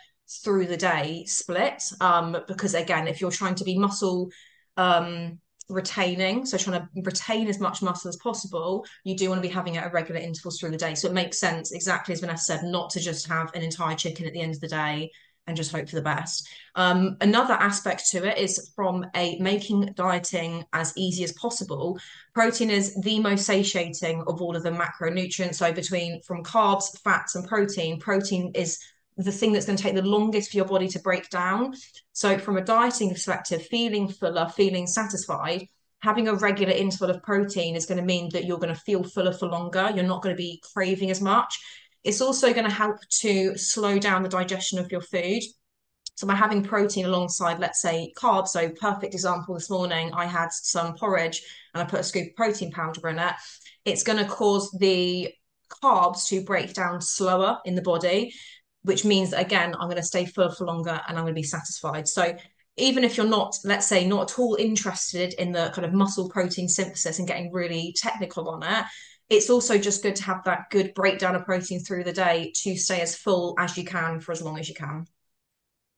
through 0.44 0.68
the 0.68 0.77
day 0.77 1.24
split. 1.25 1.81
Um, 2.01 2.38
because 2.47 2.74
again, 2.74 3.07
if 3.07 3.21
you're 3.21 3.31
trying 3.31 3.56
to 3.56 3.63
be 3.63 3.77
muscle 3.77 4.30
um 4.75 5.39
retaining, 5.69 6.45
so 6.45 6.57
trying 6.57 6.81
to 6.81 6.89
retain 7.03 7.47
as 7.47 7.59
much 7.59 7.81
muscle 7.81 8.09
as 8.09 8.18
possible, 8.18 8.85
you 9.06 9.15
do 9.15 9.30
want 9.30 9.41
to 9.41 9.47
be 9.47 9.53
having 9.53 9.75
it 9.75 9.83
at 9.83 9.94
regular 9.94 10.19
intervals 10.19 10.59
through 10.59 10.71
the 10.71 10.77
day. 10.77 10.95
So 10.95 11.07
it 11.07 11.13
makes 11.13 11.39
sense, 11.39 11.71
exactly 11.71 12.13
as 12.13 12.19
Vanessa 12.19 12.57
said, 12.57 12.65
not 12.65 12.89
to 12.91 13.00
just 13.00 13.27
have 13.27 13.53
an 13.56 13.62
entire 13.62 13.95
chicken 13.95 14.25
at 14.25 14.33
the 14.33 14.41
end 14.41 14.56
of 14.56 14.59
the 14.59 14.68
day 14.68 15.09
and 15.48 15.57
just 15.57 15.72
hope 15.72 15.90
for 15.90 15.95
the 15.95 16.01
best. 16.01 16.48
Um, 16.75 17.18
another 17.22 17.54
aspect 17.54 18.10
to 18.12 18.25
it 18.25 18.38
is 18.38 18.72
from 18.75 19.06
a 19.16 19.38
making 19.40 19.94
dieting 19.95 20.66
as 20.74 20.94
easy 20.95 21.24
as 21.24 21.34
possible. 21.34 22.00
Protein 22.34 22.69
is 22.69 23.00
the 23.01 23.19
most 23.19 23.45
satiating 23.45 24.24
of 24.28 24.42
all 24.42 24.56
of 24.56 24.63
the 24.63 24.72
macronutrients. 24.72 25.56
So 25.56 25.74
between 25.74 26.22
from 26.22 26.44
carbs, 26.44 26.98
fats, 27.04 27.36
and 27.36 27.48
protein, 27.48 28.00
protein 28.00 28.51
is 28.56 28.80
the 29.18 29.31
thing 29.31 29.54
that's 29.54 29.66
going 29.66 29.78
to 29.78 29.83
take 29.83 29.95
the 29.95 30.02
longest 30.02 30.52
for 30.52 30.57
your 30.57 30.66
body 30.66 30.88
to 30.88 31.00
break 31.00 31.30
down. 31.30 31.73
So 32.14 32.38
from 32.38 32.57
a 32.57 32.64
dieting 32.64 33.12
perspective, 33.12 33.66
feeling 33.68 34.07
fuller, 34.07 34.50
feeling 34.50 34.88
satisfied, 34.88 35.68
having 36.00 36.28
a 36.28 36.35
regular 36.35 36.73
interval 36.73 37.09
of 37.09 37.23
protein 37.23 37.76
is 37.76 37.85
going 37.85 38.00
to 38.00 38.04
mean 38.04 38.30
that 38.33 38.45
you're 38.45 38.57
going 38.57 38.73
to 38.73 38.81
feel 38.81 39.04
fuller 39.04 39.33
for 39.33 39.47
longer. 39.47 39.92
You're 39.95 40.04
not 40.04 40.21
going 40.21 40.35
to 40.35 40.42
be 40.42 40.62
craving 40.73 41.12
as 41.12 41.21
much. 41.21 41.59
It's 42.04 42.22
also 42.22 42.54
going 42.54 42.68
to 42.68 42.74
help 42.74 42.98
to 43.22 43.57
slow 43.57 43.98
down 43.98 44.24
the 44.24 44.30
digestion 44.30 44.80
of 44.80 44.92
your 44.92 45.02
food. 45.02 45.42
So 46.16 46.28
by 46.28 46.36
having 46.36 46.64
protein 46.64 47.06
alongside, 47.06 47.60
let's 47.60 47.81
say, 47.81 48.14
carbs, 48.16 48.50
so 48.50 48.69
perfect 48.69 49.14
example 49.14 49.56
this 49.56 49.69
morning, 49.69 50.12
I 50.14 50.26
had 50.26 50.50
some 50.52 50.95
porridge 50.95 51.42
and 51.74 51.81
I 51.81 51.86
put 51.86 52.02
a 52.02 52.04
scoop 52.04 52.30
of 52.30 52.36
protein 52.36 52.72
powder 52.72 53.07
in 53.10 53.19
it. 53.19 53.33
It's 53.86 54.04
going 54.04 54.19
to 54.19 54.30
cause 54.30 54.69
the 54.80 55.33
carbs 55.83 56.28
to 56.28 56.44
break 56.44 56.74
down 56.74 57.02
slower 57.02 57.60
in 57.66 57.76
the 57.76 57.81
body, 57.81 58.33
which 58.83 59.06
means 59.06 59.31
that 59.31 59.42
again, 59.42 59.74
I'm 59.74 59.88
going 59.88 59.95
to 59.95 60.04
stay 60.04 60.26
full 60.26 60.52
for 60.52 60.66
longer 60.66 61.02
and 61.07 61.18
I'm 61.18 61.24
going 61.24 61.33
to 61.33 61.42
be 61.42 61.44
satisfied. 61.44 62.07
So 62.07 62.36
even 62.78 63.04
if 63.04 63.18
you're 63.18 63.26
not, 63.26 63.56
let's 63.64 63.88
say, 63.88 64.06
not 64.06 64.31
at 64.31 64.40
all 64.40 64.56
interested 64.56 65.33
in 65.33 65.52
the 65.52 65.72
kind 65.74 65.86
of 65.86 65.94
muscle 65.94 66.30
protein 66.30 66.68
synthesis 66.68 67.19
and 67.19 67.28
getting 67.28 67.52
really 67.52 67.94
technical 67.98 68.50
on 68.50 68.64
it, 68.64 68.86
it's 69.33 69.49
also 69.49 69.78
just 69.78 70.04
good 70.04 70.16
to 70.18 70.23
have 70.23 70.44
that 70.45 70.69
good 70.69 70.94
breakdown 70.94 71.35
of 71.35 71.45
protein 71.45 71.80
through 71.80 72.04
the 72.04 72.13
day 72.13 72.52
to 72.56 72.75
stay 72.75 73.02
as 73.02 73.16
full 73.16 73.56
as 73.57 73.78
you 73.78 73.83
can 73.83 74.19
for 74.19 74.31
as 74.31 74.42
long 74.42 74.59
as 74.59 74.69
you 74.69 74.75
can. 74.75 75.06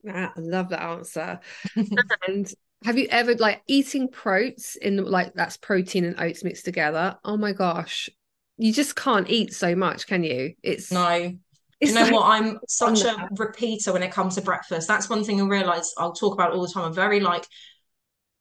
I 0.07 0.29
love 0.37 0.69
that 0.69 0.81
answer. 0.81 1.39
and 2.27 2.53
have 2.83 2.97
you 2.97 3.07
ever 3.09 3.35
like 3.35 3.61
eating 3.67 4.07
proats 4.07 4.75
in 4.75 5.03
like 5.03 5.33
that's 5.33 5.57
protein 5.57 6.05
and 6.05 6.19
oats 6.19 6.43
mixed 6.43 6.65
together? 6.65 7.17
Oh 7.23 7.37
my 7.37 7.53
gosh, 7.53 8.09
you 8.57 8.71
just 8.71 8.95
can't 8.95 9.29
eat 9.29 9.53
so 9.53 9.75
much, 9.75 10.07
can 10.07 10.23
you? 10.23 10.53
It's 10.61 10.91
no. 10.91 11.35
It's 11.81 11.91
you 11.91 11.95
know 11.99 12.03
like, 12.05 12.13
what? 12.13 12.25
I'm 12.25 12.59
such 12.69 13.03
a 13.03 13.27
repeater 13.37 13.91
when 13.91 14.03
it 14.03 14.11
comes 14.11 14.35
to 14.35 14.41
breakfast. 14.41 14.87
That's 14.87 15.09
one 15.09 15.23
thing 15.23 15.41
I 15.41 15.45
realize 15.45 15.93
I'll 15.97 16.13
talk 16.13 16.33
about 16.33 16.53
all 16.53 16.61
the 16.61 16.71
time. 16.71 16.85
I'm 16.85 16.93
very 16.93 17.19
like 17.19 17.45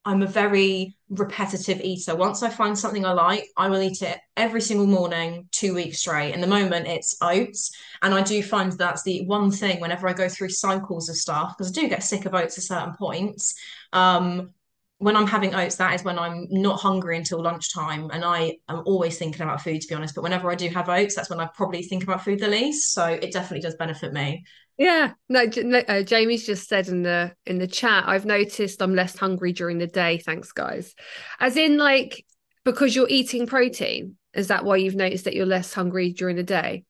I'm 0.04 0.23
a 0.23 0.26
very 0.26 0.96
repetitive 1.08 1.80
eater. 1.80 2.14
Once 2.14 2.42
I 2.42 2.50
find 2.50 2.78
something 2.78 3.06
I 3.06 3.12
like, 3.12 3.49
I 3.56 3.68
will 3.68 3.80
eat 3.80 4.02
it 4.02 4.18
every 4.37 4.61
single 4.61 4.87
morning, 4.87 5.49
two 5.50 5.75
weeks 5.75 6.00
straight. 6.00 6.34
In 6.34 6.40
the 6.40 6.46
moment, 6.46 6.87
it's 6.87 7.16
oats. 7.23 7.70
And 8.02 8.14
I 8.14 8.23
do 8.23 8.42
find 8.42 8.73
that's 8.73 9.02
the 9.02 9.25
one 9.26 9.50
thing 9.50 9.80
whenever 9.80 10.08
I 10.08 10.12
go 10.12 10.28
through 10.28 10.50
cycles 10.50 11.08
of 11.08 11.16
stuff, 11.16 11.56
because 11.56 11.70
I 11.70 11.80
do 11.80 11.88
get 11.88 12.02
sick 12.02 12.26
of 12.26 12.34
oats 12.34 12.58
at 12.58 12.64
certain 12.64 12.94
points. 12.94 13.54
Um, 13.92 14.50
when 15.04 15.18
I'm 15.18 15.26
having 15.26 15.54
oats, 15.54 15.76
that 15.76 15.94
is 15.94 16.02
when 16.02 16.18
I'm 16.18 16.46
not 16.49 16.80
hungry 16.80 17.18
until 17.18 17.42
lunchtime. 17.42 18.08
And 18.11 18.25
I 18.25 18.56
am 18.70 18.82
always 18.87 19.18
thinking 19.18 19.42
about 19.42 19.61
food, 19.61 19.82
to 19.82 19.87
be 19.87 19.94
honest. 19.94 20.14
But 20.14 20.25
whenever 20.25 20.50
I 20.50 20.54
do 20.54 20.70
have 20.70 20.88
oats, 20.88 21.14
that's 21.14 21.28
when 21.28 21.40
I 21.40 21.46
probably 21.54 21.82
think 21.82 22.04
about 22.04 22.25
food 22.25 22.38
the 22.38 22.49
least. 22.49 22.94
So 22.94 23.04
it 23.04 23.30
definitely 23.30 23.61
does 23.61 23.75
benefit 23.75 24.14
me. 24.14 24.46
Yeah, 24.78 25.12
no, 25.28 25.42
uh, 25.42 26.02
Jamie's 26.04 26.46
just 26.46 26.70
said 26.70 26.88
in 26.88 27.02
the 27.02 27.34
in 27.44 27.58
the 27.58 27.66
chat. 27.66 28.04
I've 28.06 28.25
noticed 28.25 28.80
I'm 28.80 28.94
less 28.94 29.14
hungry 29.14 29.52
during 29.52 29.76
the 29.76 29.87
day. 29.87 30.16
Thanks, 30.16 30.52
guys. 30.52 30.94
As 31.38 31.58
in, 31.58 31.76
like, 31.76 32.25
because 32.64 32.96
you're 32.96 33.06
eating 33.11 33.46
protein. 33.46 34.16
Is 34.32 34.49
that 34.49 34.64
why 34.64 34.76
you've 34.76 34.96
noticed 34.96 35.26
that 35.26 35.34
you're 35.34 35.44
less 35.44 35.75
hungry 35.75 36.14
during 36.14 36.37
the 36.37 36.42
day? 36.42 36.84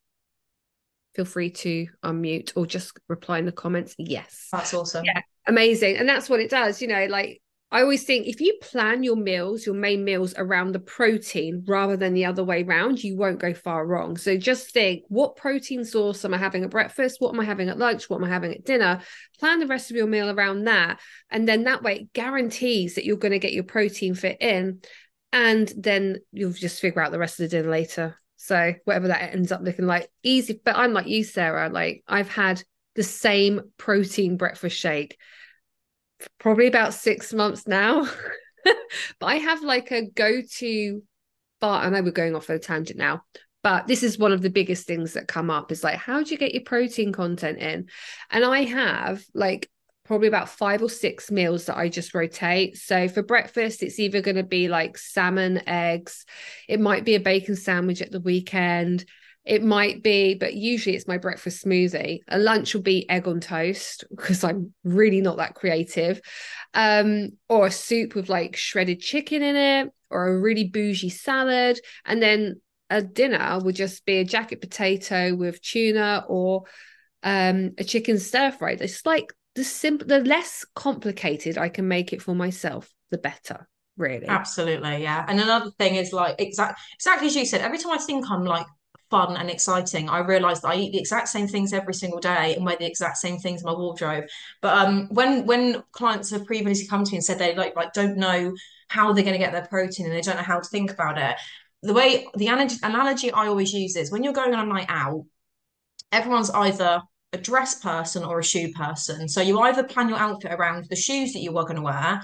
Feel 1.16 1.25
free 1.25 1.50
to 1.50 1.88
unmute 2.04 2.52
or 2.54 2.64
just 2.64 2.97
reply 3.09 3.38
in 3.38 3.44
the 3.44 3.50
comments. 3.50 3.97
Yes, 3.99 4.47
that's 4.52 4.73
awesome. 4.73 5.04
Yeah, 5.04 5.21
amazing. 5.49 5.97
And 5.97 6.09
that's 6.09 6.30
what 6.30 6.38
it 6.38 6.49
does. 6.49 6.80
You 6.80 6.87
know, 6.87 7.06
like 7.06 7.40
I 7.75 7.83
always 7.83 8.04
think 8.04 8.28
if 8.28 8.40
you 8.40 8.57
plan 8.62 9.02
your 9.02 9.16
meals, 9.16 9.66
your 9.66 9.75
main 9.75 10.04
meals 10.04 10.33
around 10.37 10.71
the 10.71 10.78
protein 10.78 11.64
rather 11.66 11.97
than 11.97 12.14
the 12.14 12.25
other 12.25 12.45
way 12.45 12.62
around, 12.62 13.02
you 13.02 13.16
won't 13.16 13.40
go 13.40 13.52
far 13.52 13.85
wrong. 13.85 14.16
So 14.16 14.37
just 14.37 14.71
think 14.71 15.02
what 15.09 15.35
protein 15.35 15.85
source 15.85 16.25
am 16.25 16.35
I 16.35 16.38
having 16.38 16.62
at 16.62 16.71
breakfast? 16.71 17.21
What 17.21 17.35
am 17.35 17.40
I 17.40 17.45
having 17.45 17.69
at 17.69 17.76
lunch? 17.76 18.09
What 18.09 18.19
am 18.19 18.25
I 18.25 18.28
having 18.28 18.52
at 18.52 18.64
dinner? 18.64 19.00
Plan 19.40 19.59
the 19.59 19.66
rest 19.66 19.90
of 19.90 19.97
your 19.97 20.07
meal 20.07 20.31
around 20.31 20.66
that. 20.66 21.00
And 21.31 21.49
then 21.49 21.64
that 21.64 21.83
way 21.83 21.97
it 21.97 22.12
guarantees 22.12 22.95
that 22.95 23.04
you're 23.04 23.16
going 23.16 23.33
to 23.33 23.40
get 23.40 23.52
your 23.52 23.64
protein 23.64 24.14
fit 24.14 24.37
in. 24.40 24.81
And 25.33 25.73
then 25.76 26.19
you'll 26.31 26.52
just 26.52 26.81
figure 26.81 27.02
out 27.02 27.11
the 27.11 27.19
rest 27.19 27.40
of 27.40 27.50
the 27.50 27.57
dinner 27.57 27.71
later. 27.71 28.16
So 28.37 28.75
whatever 28.85 29.09
that 29.09 29.35
ends 29.35 29.50
up 29.50 29.62
looking 29.64 29.88
like, 29.88 30.09
easy. 30.23 30.61
But 30.64 30.76
I'm 30.76 30.93
like 30.93 31.09
you, 31.09 31.25
Sarah. 31.25 31.71
Like 31.71 32.04
I've 32.07 32.31
had 32.31 32.62
the 32.95 33.02
same 33.02 33.62
protein 33.78 34.37
breakfast 34.37 34.78
shake 34.78 35.19
probably 36.38 36.66
about 36.66 36.95
six 36.95 37.33
months 37.33 37.66
now. 37.66 38.09
but 38.64 39.26
I 39.26 39.37
have 39.37 39.62
like 39.62 39.90
a 39.90 40.07
go 40.07 40.43
to 40.59 41.02
bar. 41.61 41.85
I 41.85 41.88
know 41.90 42.02
we're 42.02 42.11
going 42.11 42.35
off 42.35 42.50
on 42.50 42.57
a 42.57 42.59
tangent 42.59 42.99
now, 42.99 43.23
but 43.62 43.87
this 43.87 44.02
is 44.02 44.19
one 44.19 44.33
of 44.33 44.43
the 44.43 44.50
biggest 44.50 44.87
things 44.87 45.14
that 45.14 45.28
come 45.28 45.50
up 45.50 45.73
is 45.73 45.85
like, 45.85 45.97
how 45.97 46.23
do 46.23 46.31
you 46.31 46.38
get 46.38 46.54
your 46.54 46.62
protein 46.64 47.12
content 47.12 47.59
in? 47.59 47.88
And 48.31 48.45
I 48.45 48.64
have 48.64 49.25
like 49.35 49.71
probably 50.04 50.28
about 50.28 50.50
five 50.50 50.83
or 50.83 50.90
six 50.90 51.31
meals 51.31 51.66
that 51.66 51.78
I 51.78 51.88
just 51.88 52.14
rotate. 52.14 52.76
So 52.76 53.09
for 53.09 53.23
breakfast, 53.23 53.83
it's 53.83 53.99
either 53.99 54.21
going 54.21 54.37
to 54.37 54.43
be 54.43 54.69
like 54.69 54.99
salmon, 54.99 55.66
eggs, 55.66 56.26
it 56.69 56.78
might 56.78 57.04
be 57.04 57.14
a 57.14 57.21
bacon 57.21 57.57
sandwich 57.57 58.02
at 58.02 58.11
the 58.11 58.21
weekend. 58.21 59.07
It 59.44 59.62
might 59.62 60.02
be, 60.02 60.34
but 60.34 60.54
usually 60.54 60.96
it's 60.96 61.06
my 61.06 61.18
breakfast 61.18 61.64
smoothie. 61.64 62.20
A 62.28 62.38
lunch 62.38 62.74
will 62.74 62.82
be 62.82 63.08
egg 63.10 63.28
on 63.28 63.40
toast 63.40 64.04
because 64.10 64.42
I'm 64.42 64.72
really 64.84 65.20
not 65.20 65.36
that 65.36 65.54
creative. 65.54 66.20
Um, 66.72 67.32
or 67.48 67.66
a 67.66 67.70
soup 67.70 68.14
with 68.14 68.28
like 68.28 68.56
shredded 68.56 69.00
chicken 69.00 69.42
in 69.42 69.56
it, 69.56 69.92
or 70.10 70.28
a 70.28 70.40
really 70.40 70.64
bougie 70.64 71.10
salad. 71.10 71.78
And 72.06 72.22
then 72.22 72.60
a 72.88 73.02
dinner 73.02 73.58
would 73.62 73.76
just 73.76 74.06
be 74.06 74.18
a 74.18 74.24
jacket 74.24 74.60
potato 74.60 75.34
with 75.34 75.60
tuna 75.60 76.24
or 76.26 76.64
um, 77.22 77.72
a 77.76 77.84
chicken 77.84 78.18
stir 78.18 78.50
fry. 78.50 78.76
It's 78.80 79.04
like 79.04 79.32
the 79.54 79.64
simple, 79.64 80.06
the 80.06 80.20
less 80.20 80.64
complicated 80.74 81.58
I 81.58 81.68
can 81.68 81.86
make 81.86 82.12
it 82.12 82.22
for 82.22 82.34
myself, 82.34 82.90
the 83.10 83.18
better 83.18 83.68
really 83.96 84.26
absolutely 84.26 85.04
yeah 85.04 85.24
and 85.28 85.40
another 85.40 85.70
thing 85.78 85.94
is 85.94 86.12
like 86.12 86.34
exact 86.40 86.80
exactly 86.94 87.28
as 87.28 87.36
you 87.36 87.46
said 87.46 87.60
every 87.60 87.78
time 87.78 87.92
i 87.92 87.98
think 87.98 88.28
i'm 88.28 88.44
like 88.44 88.66
fun 89.14 89.37
and 89.37 89.49
exciting, 89.49 90.09
I 90.09 90.18
realized 90.18 90.62
that 90.62 90.73
I 90.73 90.75
eat 90.75 90.90
the 90.90 90.99
exact 90.99 91.28
same 91.28 91.47
things 91.47 91.73
every 91.73 91.94
single 91.94 92.18
day 92.18 92.56
and 92.56 92.66
wear 92.66 92.76
the 92.76 92.87
exact 92.87 93.16
same 93.18 93.38
things 93.38 93.61
in 93.62 93.66
my 93.66 93.73
wardrobe. 93.73 94.25
But 94.61 94.76
um, 94.76 95.06
when 95.11 95.47
when 95.47 95.85
clients 95.92 96.30
have 96.30 96.47
previously 96.47 96.88
come 96.88 97.04
to 97.04 97.12
me 97.12 97.18
and 97.18 97.25
said 97.25 97.38
they 97.38 97.54
like 97.54 97.76
like 97.76 97.92
don't 97.92 98.16
know 98.16 98.52
how 98.88 99.12
they're 99.12 99.23
going 99.23 99.38
to 99.38 99.44
get 99.44 99.52
their 99.52 99.68
protein 99.68 100.06
and 100.06 100.14
they 100.14 100.21
don't 100.21 100.37
know 100.37 100.42
how 100.42 100.59
to 100.59 100.68
think 100.68 100.90
about 100.90 101.16
it, 101.16 101.37
the 101.83 101.92
way 101.92 102.26
the 102.35 102.49
analogy 102.49 103.30
I 103.30 103.47
always 103.47 103.73
use 103.73 103.94
is 103.94 104.11
when 104.11 104.25
you're 104.25 104.33
going 104.33 104.52
on 104.52 104.68
a 104.68 104.73
night 104.73 104.87
out, 104.88 105.25
everyone's 106.11 106.50
either 106.50 107.00
a 107.33 107.38
dress 107.38 107.76
person 107.80 108.25
or 108.25 108.40
a 108.40 108.44
shoe 108.44 108.73
person. 108.73 109.28
So 109.28 109.40
you 109.40 109.61
either 109.61 109.85
plan 109.85 110.09
your 110.09 110.18
outfit 110.18 110.52
around 110.52 110.87
the 110.90 110.97
shoes 110.97 111.33
that 111.35 111.40
you 111.40 111.56
are 111.56 111.64
going 111.64 111.76
to 111.76 111.83
wear 111.83 112.21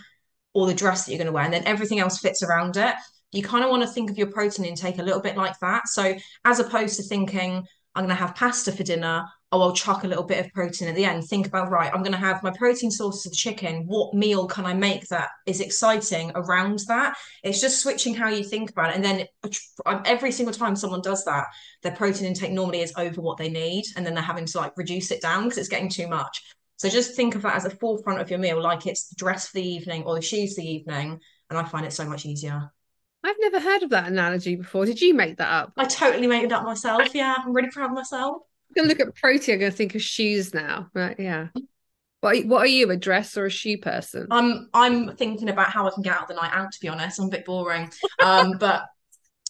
or 0.54 0.66
the 0.66 0.75
dress 0.75 1.04
that 1.04 1.12
you're 1.12 1.18
going 1.18 1.26
to 1.26 1.32
wear, 1.32 1.44
and 1.44 1.54
then 1.54 1.66
everything 1.66 2.00
else 2.00 2.18
fits 2.18 2.42
around 2.42 2.76
it 2.76 2.97
you 3.32 3.42
kind 3.42 3.64
of 3.64 3.70
want 3.70 3.82
to 3.82 3.88
think 3.88 4.10
of 4.10 4.18
your 4.18 4.28
protein 4.28 4.64
intake 4.64 4.99
a 4.99 5.02
little 5.02 5.20
bit 5.20 5.37
like 5.37 5.58
that. 5.60 5.88
So 5.88 6.14
as 6.44 6.58
opposed 6.58 6.96
to 6.96 7.02
thinking, 7.02 7.64
I'm 7.94 8.04
going 8.04 8.16
to 8.16 8.22
have 8.22 8.37
pasta 8.37 8.72
for 8.72 8.84
dinner, 8.84 9.25
oh, 9.52 9.62
I'll 9.62 9.72
chuck 9.72 10.04
a 10.04 10.06
little 10.06 10.25
bit 10.25 10.44
of 10.44 10.52
protein 10.52 10.88
at 10.88 10.94
the 10.94 11.04
end. 11.04 11.25
Think 11.25 11.46
about, 11.49 11.70
right, 11.70 11.90
I'm 11.92 12.02
going 12.02 12.12
to 12.12 12.18
have 12.18 12.42
my 12.42 12.52
protein 12.56 12.90
sources 12.90 13.26
of 13.26 13.32
chicken. 13.32 13.84
What 13.87 14.14
meal 14.14 14.46
can 14.46 14.64
I 14.64 14.75
make 14.75 15.08
that 15.08 15.28
is 15.44 15.60
exciting 15.60 16.30
around 16.37 16.80
that? 16.87 17.16
It's 17.42 17.60
just 17.60 17.82
switching 17.82 18.14
how 18.14 18.28
you 18.28 18.44
think 18.44 18.70
about 18.70 18.90
it. 18.90 18.96
And 18.96 19.04
then 19.04 19.26
um, 19.87 20.02
every 20.04 20.30
single 20.30 20.54
time 20.54 20.76
someone 20.76 21.02
does 21.02 21.25
that, 21.25 21.49
their 21.82 21.96
protein 21.96 22.28
intake 22.28 22.52
normally 22.52 22.80
is 22.80 22.92
over 22.96 23.20
what 23.20 23.38
they 23.38 23.49
need. 23.49 23.84
And 23.96 24.06
then 24.06 24.14
they're 24.14 24.22
having 24.22 24.46
to 24.46 24.58
like 24.58 24.76
reduce 24.76 25.10
it 25.10 25.22
down 25.22 25.44
because 25.44 25.58
it's 25.58 25.68
getting 25.68 25.88
too 25.88 26.06
much. 26.06 26.44
So 26.76 26.88
just 26.88 27.16
think 27.16 27.34
of 27.34 27.42
that 27.42 27.56
as 27.56 27.64
a 27.64 27.70
forefront 27.70 28.20
of 28.20 28.30
your 28.30 28.38
meal, 28.38 28.62
like 28.62 28.87
it's 28.87 29.08
the 29.08 29.16
dress 29.16 29.49
for 29.49 29.58
the 29.58 29.68
evening 29.68 30.04
or 30.04 30.14
the 30.14 30.22
shoes 30.22 30.54
for 30.54 30.60
the 30.60 30.70
evening. 30.70 31.18
And 31.50 31.58
I 31.58 31.64
find 31.64 31.84
it 31.84 31.92
so 31.92 32.08
much 32.08 32.25
easier. 32.25 32.70
I've 33.22 33.36
never 33.40 33.60
heard 33.60 33.82
of 33.82 33.90
that 33.90 34.08
analogy 34.08 34.56
before. 34.56 34.86
Did 34.86 35.00
you 35.00 35.14
make 35.14 35.36
that 35.36 35.50
up? 35.50 35.72
I 35.76 35.84
totally 35.84 36.26
made 36.26 36.44
it 36.44 36.52
up 36.52 36.64
myself. 36.64 37.14
Yeah, 37.14 37.36
I'm 37.38 37.52
really 37.52 37.70
proud 37.70 37.90
of 37.90 37.92
myself. 37.92 38.38
I'm 38.70 38.82
gonna 38.82 38.88
look 38.88 39.00
at 39.00 39.14
protein. 39.14 39.54
I'm 39.54 39.60
gonna 39.60 39.72
think 39.72 39.94
of 39.94 40.02
shoes 40.02 40.54
now. 40.54 40.88
Right? 40.94 41.18
Yeah. 41.18 41.48
What 42.20 42.44
what 42.46 42.62
are 42.62 42.66
you, 42.66 42.90
a 42.90 42.96
dress 42.96 43.36
or 43.36 43.46
a 43.46 43.50
shoe 43.50 43.78
person? 43.78 44.26
I'm 44.30 44.68
I'm 44.72 45.16
thinking 45.16 45.48
about 45.48 45.70
how 45.70 45.86
I 45.86 45.90
can 45.90 46.02
get 46.02 46.14
out 46.14 46.22
of 46.22 46.28
the 46.28 46.34
night 46.34 46.52
out. 46.52 46.72
To 46.72 46.80
be 46.80 46.88
honest, 46.88 47.18
I'm 47.18 47.26
a 47.26 47.30
bit 47.30 47.44
boring. 47.44 47.90
Um, 48.22 48.52
but 48.60 48.86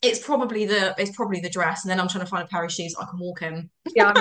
it's 0.03 0.25
probably 0.25 0.65
the 0.67 0.95
it's 0.99 1.15
probably 1.15 1.41
the 1.41 1.51
dress, 1.51 1.85
and 1.85 1.91
then 1.91 2.01
I'm 2.01 2.09
trying 2.09 2.25
to 2.25 2.31
find 2.31 2.45
a 2.45 2.49
pair 2.49 2.65
of 2.65 2.73
shoes 2.73 2.95
I 2.99 3.05
can 3.05 3.19
walk 3.19 3.43
in. 3.43 3.71
yeah, 3.95 4.13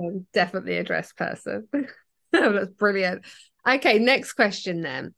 I'm 0.00 0.26
definitely 0.32 0.76
a 0.76 0.84
dress 0.84 1.12
person. 1.12 1.68
That's 2.32 2.70
brilliant. 2.70 3.24
Okay, 3.66 3.98
next 3.98 4.32
question 4.34 4.82
then. 4.82 5.14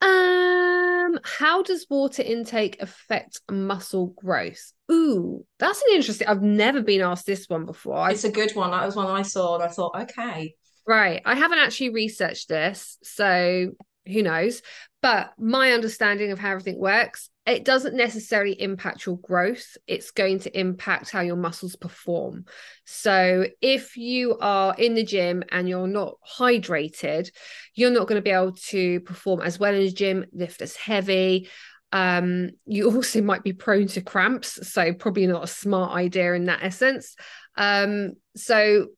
Um, 0.00 0.87
Um, 1.08 1.20
how 1.22 1.62
does 1.62 1.86
water 1.88 2.22
intake 2.22 2.80
affect 2.80 3.40
muscle 3.50 4.08
growth? 4.08 4.72
Ooh, 4.90 5.44
that's 5.58 5.82
an 5.82 5.94
interesting. 5.94 6.28
I've 6.28 6.42
never 6.42 6.82
been 6.82 7.00
asked 7.00 7.26
this 7.26 7.48
one 7.48 7.64
before. 7.64 8.10
It's 8.10 8.24
a 8.24 8.30
good 8.30 8.54
one. 8.54 8.70
That 8.70 8.84
was 8.84 8.96
one 8.96 9.06
I 9.06 9.22
saw, 9.22 9.54
and 9.54 9.64
I 9.64 9.68
thought, 9.68 10.00
okay, 10.02 10.54
right. 10.86 11.22
I 11.24 11.34
haven't 11.34 11.58
actually 11.58 11.90
researched 11.90 12.48
this, 12.48 12.98
so 13.02 13.72
who 14.08 14.22
knows? 14.22 14.62
But 15.00 15.32
my 15.38 15.72
understanding 15.72 16.32
of 16.32 16.38
how 16.38 16.50
everything 16.50 16.78
works 16.78 17.30
it 17.48 17.64
doesn't 17.64 17.96
necessarily 17.96 18.60
impact 18.60 19.06
your 19.06 19.16
growth. 19.16 19.78
It's 19.86 20.10
going 20.10 20.40
to 20.40 20.58
impact 20.58 21.10
how 21.10 21.20
your 21.20 21.36
muscles 21.36 21.76
perform. 21.76 22.44
So 22.84 23.46
if 23.62 23.96
you 23.96 24.36
are 24.38 24.74
in 24.76 24.94
the 24.94 25.02
gym 25.02 25.42
and 25.50 25.66
you're 25.66 25.86
not 25.86 26.16
hydrated 26.38 27.30
you're 27.74 27.90
not 27.90 28.06
going 28.06 28.18
to 28.18 28.22
be 28.22 28.30
able 28.30 28.52
to 28.52 29.00
perform 29.00 29.40
as 29.40 29.58
well 29.58 29.74
in 29.74 29.80
the 29.80 29.90
gym 29.90 30.26
lift 30.32 30.60
as 30.60 30.76
heavy. 30.76 31.48
Um, 31.90 32.50
you 32.66 32.90
also 32.94 33.22
might 33.22 33.42
be 33.42 33.54
prone 33.54 33.86
to 33.88 34.02
cramps 34.02 34.68
so 34.70 34.92
probably 34.92 35.26
not 35.26 35.44
a 35.44 35.48
smart 35.48 35.92
idea 35.92 36.34
in 36.34 36.44
that 36.46 36.60
essence. 36.62 37.16
Um, 37.56 38.12
so 38.36 38.88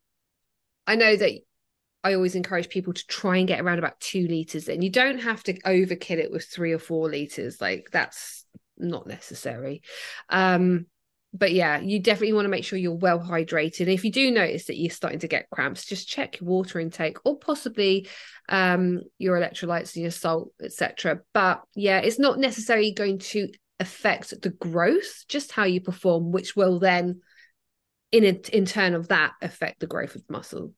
i 0.87 0.97
know 0.97 1.15
that 1.15 1.33
I 2.03 2.15
always 2.15 2.35
encourage 2.35 2.69
people 2.69 2.93
to 2.93 3.07
try 3.07 3.37
and 3.37 3.49
get 3.49 3.61
around 3.61 3.79
about 3.79 4.01
two 4.01 4.27
liters 4.27 4.69
in. 4.69 4.83
You 4.83 4.91
don't 4.91 5.19
have 5.19 5.43
to 5.45 5.55
overkill 5.63 6.19
it 6.19 6.31
with 6.31 6.45
three 6.45 6.73
or 6.73 6.79
four 6.79 7.11
liters. 7.11 7.61
Like 7.61 7.89
that's 7.93 8.45
not 8.79 9.07
necessary. 9.07 9.83
Um, 10.29 10.87
but 11.33 11.53
yeah, 11.53 11.79
you 11.79 12.01
definitely 12.01 12.33
want 12.33 12.47
to 12.47 12.51
make 12.51 12.65
sure 12.65 12.79
you're 12.79 12.93
well 12.93 13.21
hydrated. 13.21 13.87
If 13.87 14.05
you 14.05 14.11
do 14.11 14.31
notice 14.33 14.67
that 14.67 14.79
you're 14.79 14.91
starting 14.91 15.21
to 15.21 15.29
get 15.29 15.51
cramps, 15.51 15.85
just 15.85 16.09
check 16.09 16.41
your 16.41 16.49
water 16.49 16.81
intake 16.81 17.19
or 17.25 17.39
possibly 17.39 18.09
um, 18.49 19.03
your 19.19 19.39
electrolytes 19.39 19.95
and 19.95 20.03
your 20.03 20.11
salt, 20.11 20.53
etc. 20.61 21.21
But 21.33 21.63
yeah, 21.77 21.99
it's 21.99 22.19
not 22.19 22.39
necessarily 22.39 22.93
going 22.93 23.19
to 23.19 23.49
affect 23.79 24.43
the 24.43 24.51
growth, 24.51 25.25
just 25.29 25.53
how 25.53 25.65
you 25.65 25.81
perform, 25.81 26.33
which 26.33 26.57
will 26.57 26.81
then, 26.81 27.21
in 28.11 28.25
a, 28.25 28.57
in 28.57 28.65
turn 28.65 28.95
of 28.95 29.09
that, 29.09 29.33
affect 29.41 29.79
the 29.79 29.87
growth 29.87 30.17
of 30.17 30.25
muscle. 30.29 30.73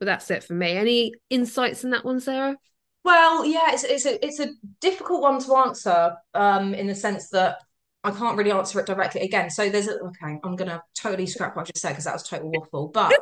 But 0.00 0.06
that's 0.06 0.30
it 0.30 0.42
for 0.42 0.54
me. 0.54 0.72
Any 0.72 1.12
insights 1.28 1.84
in 1.84 1.90
that 1.90 2.04
one, 2.04 2.18
Sarah? 2.18 2.56
Well, 3.04 3.44
yeah, 3.44 3.72
it's 3.72 3.84
it's 3.84 4.06
a 4.06 4.26
it's 4.26 4.40
a 4.40 4.48
difficult 4.80 5.22
one 5.22 5.40
to 5.42 5.56
answer, 5.56 6.16
um, 6.34 6.74
in 6.74 6.86
the 6.86 6.94
sense 6.94 7.30
that 7.30 7.58
I 8.02 8.10
can't 8.10 8.36
really 8.36 8.50
answer 8.50 8.80
it 8.80 8.86
directly. 8.86 9.20
Again, 9.20 9.50
so 9.50 9.68
there's 9.68 9.88
a 9.88 9.98
okay, 10.00 10.38
I'm 10.42 10.56
gonna 10.56 10.82
totally 10.98 11.26
scrap 11.26 11.54
what 11.54 11.62
I 11.62 11.66
just 11.66 11.82
said 11.82 11.90
because 11.90 12.04
that 12.04 12.14
was 12.14 12.22
total 12.22 12.50
waffle. 12.50 12.88
But 12.88 13.12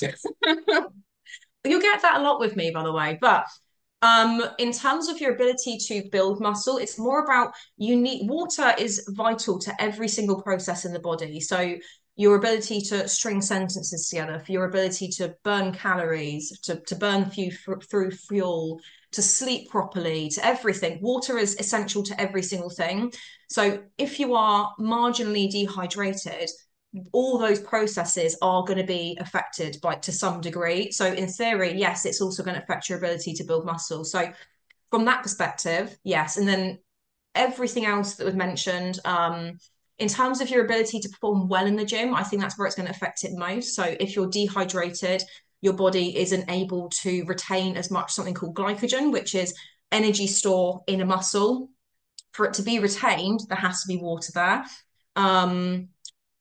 you'll 1.64 1.80
get 1.80 2.02
that 2.02 2.20
a 2.20 2.22
lot 2.22 2.40
with 2.40 2.56
me, 2.56 2.70
by 2.70 2.82
the 2.82 2.92
way. 2.92 3.18
But 3.20 3.44
um, 4.00 4.42
in 4.58 4.72
terms 4.72 5.08
of 5.08 5.20
your 5.20 5.34
ability 5.34 5.78
to 5.88 6.08
build 6.10 6.40
muscle, 6.40 6.78
it's 6.78 6.98
more 6.98 7.24
about 7.24 7.52
you 7.76 7.96
need 7.96 8.28
water 8.28 8.72
is 8.78 9.06
vital 9.10 9.58
to 9.58 9.82
every 9.82 10.08
single 10.08 10.40
process 10.40 10.84
in 10.84 10.92
the 10.92 11.00
body. 11.00 11.40
So 11.40 11.76
your 12.18 12.34
ability 12.34 12.80
to 12.80 13.06
string 13.06 13.40
sentences 13.40 14.08
together, 14.08 14.40
for 14.40 14.50
your 14.50 14.64
ability 14.64 15.06
to 15.06 15.32
burn 15.44 15.72
calories, 15.72 16.58
to, 16.62 16.80
to 16.80 16.96
burn 16.96 17.30
through 17.30 18.10
fuel, 18.10 18.80
to 19.12 19.22
sleep 19.22 19.70
properly, 19.70 20.28
to 20.28 20.44
everything. 20.44 20.98
Water 21.00 21.38
is 21.38 21.56
essential 21.60 22.02
to 22.02 22.20
every 22.20 22.42
single 22.42 22.70
thing. 22.70 23.12
So 23.48 23.84
if 23.98 24.18
you 24.18 24.34
are 24.34 24.74
marginally 24.80 25.48
dehydrated, 25.48 26.50
all 27.12 27.38
those 27.38 27.60
processes 27.60 28.36
are 28.42 28.64
going 28.64 28.78
to 28.78 28.84
be 28.84 29.16
affected 29.20 29.76
by 29.80 29.94
to 29.94 30.10
some 30.10 30.40
degree. 30.40 30.90
So 30.90 31.06
in 31.06 31.28
theory, 31.28 31.74
yes, 31.74 32.04
it's 32.04 32.20
also 32.20 32.42
going 32.42 32.56
to 32.56 32.62
affect 32.62 32.88
your 32.88 32.98
ability 32.98 33.34
to 33.34 33.44
build 33.44 33.64
muscle. 33.64 34.04
So 34.04 34.32
from 34.90 35.04
that 35.04 35.22
perspective, 35.22 35.96
yes. 36.02 36.36
And 36.36 36.48
then 36.48 36.80
everything 37.36 37.86
else 37.86 38.16
that 38.16 38.24
was 38.24 38.34
mentioned, 38.34 38.98
um, 39.04 39.58
in 39.98 40.08
terms 40.08 40.40
of 40.40 40.48
your 40.48 40.64
ability 40.64 41.00
to 41.00 41.08
perform 41.08 41.48
well 41.48 41.66
in 41.66 41.76
the 41.76 41.84
gym, 41.84 42.14
I 42.14 42.22
think 42.22 42.40
that's 42.40 42.56
where 42.56 42.66
it's 42.66 42.76
going 42.76 42.86
to 42.86 42.94
affect 42.94 43.24
it 43.24 43.32
most. 43.34 43.74
So 43.74 43.96
if 43.98 44.14
you're 44.14 44.28
dehydrated, 44.30 45.22
your 45.60 45.72
body 45.72 46.16
isn't 46.16 46.48
able 46.50 46.88
to 47.02 47.24
retain 47.24 47.76
as 47.76 47.90
much 47.90 48.12
something 48.12 48.34
called 48.34 48.54
glycogen, 48.54 49.12
which 49.12 49.34
is 49.34 49.54
energy 49.90 50.26
store 50.26 50.82
in 50.86 51.00
a 51.00 51.06
muscle. 51.06 51.70
For 52.32 52.46
it 52.46 52.54
to 52.54 52.62
be 52.62 52.78
retained, 52.78 53.40
there 53.48 53.58
has 53.58 53.82
to 53.82 53.88
be 53.88 53.96
water 53.96 54.30
there. 54.32 54.64
Um, 55.16 55.88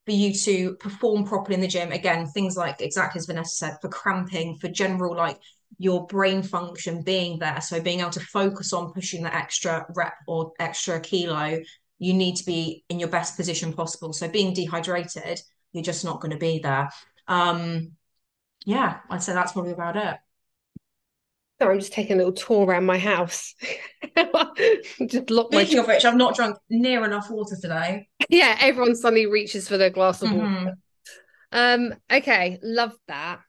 for 0.06 0.12
you 0.12 0.34
to 0.34 0.76
perform 0.76 1.26
properly 1.26 1.56
in 1.56 1.62
the 1.62 1.68
gym, 1.68 1.92
again, 1.92 2.28
things 2.28 2.56
like 2.56 2.80
exactly 2.80 3.20
as 3.20 3.26
Vanessa 3.26 3.56
said, 3.56 3.78
for 3.82 3.90
cramping, 3.90 4.58
for 4.58 4.68
general 4.68 5.16
like 5.16 5.40
your 5.80 6.06
brain 6.06 6.44
function 6.44 7.02
being 7.02 7.40
there. 7.40 7.60
So 7.60 7.82
being 7.82 8.02
able 8.02 8.12
to 8.12 8.20
focus 8.20 8.72
on 8.72 8.94
pushing 8.94 9.24
that 9.24 9.34
extra 9.34 9.86
rep 9.96 10.14
or 10.28 10.54
extra 10.60 11.00
kilo, 11.00 11.60
you 12.00 12.14
need 12.14 12.36
to 12.38 12.46
be 12.46 12.84
in 12.90 13.00
your 13.00 13.10
best 13.10 13.36
position 13.36 13.74
possible. 13.74 14.14
So 14.14 14.28
being 14.28 14.54
dehydrated, 14.54 15.42
you're 15.72 15.84
just 15.84 16.06
not 16.06 16.22
going 16.22 16.32
to 16.32 16.38
be 16.38 16.60
there. 16.60 16.90
Um, 17.28 17.94
yeah, 18.66 19.00
I'd 19.10 19.24
say 19.24 19.34
that's 19.34 19.54
probably 19.54 19.72
about 19.72 19.98
it. 19.98 20.18
Sorry, 21.60 21.74
I'm 21.74 21.80
just 21.80 21.94
taking 21.94 22.14
a 22.14 22.18
little 22.18 22.34
tour 22.34 22.68
around 22.68 22.86
my 22.86 23.00
house. 23.00 23.56
just 25.08 25.30
lock 25.32 25.52
Speaking 25.52 25.78
my... 25.78 25.82
of 25.82 25.88
which, 25.88 26.06
I've 26.06 26.16
not 26.16 26.36
drunk 26.36 26.58
near 26.70 27.04
enough 27.04 27.32
water 27.32 27.56
today. 27.60 28.08
Yeah, 28.30 28.56
everyone 28.60 28.96
suddenly 28.96 29.26
reaches 29.26 29.68
for 29.68 29.78
their 29.78 29.90
glass 29.90 30.22
of 30.22 30.30
mm-hmm. 30.30 30.66
water. 30.66 30.78
Um, 31.52 31.96
okay, 32.12 32.60
love 32.62 32.94
that. 33.08 33.40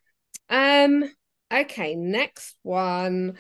Um, 0.49 1.05
okay, 1.53 1.97
next 1.97 2.57
one. 2.63 3.37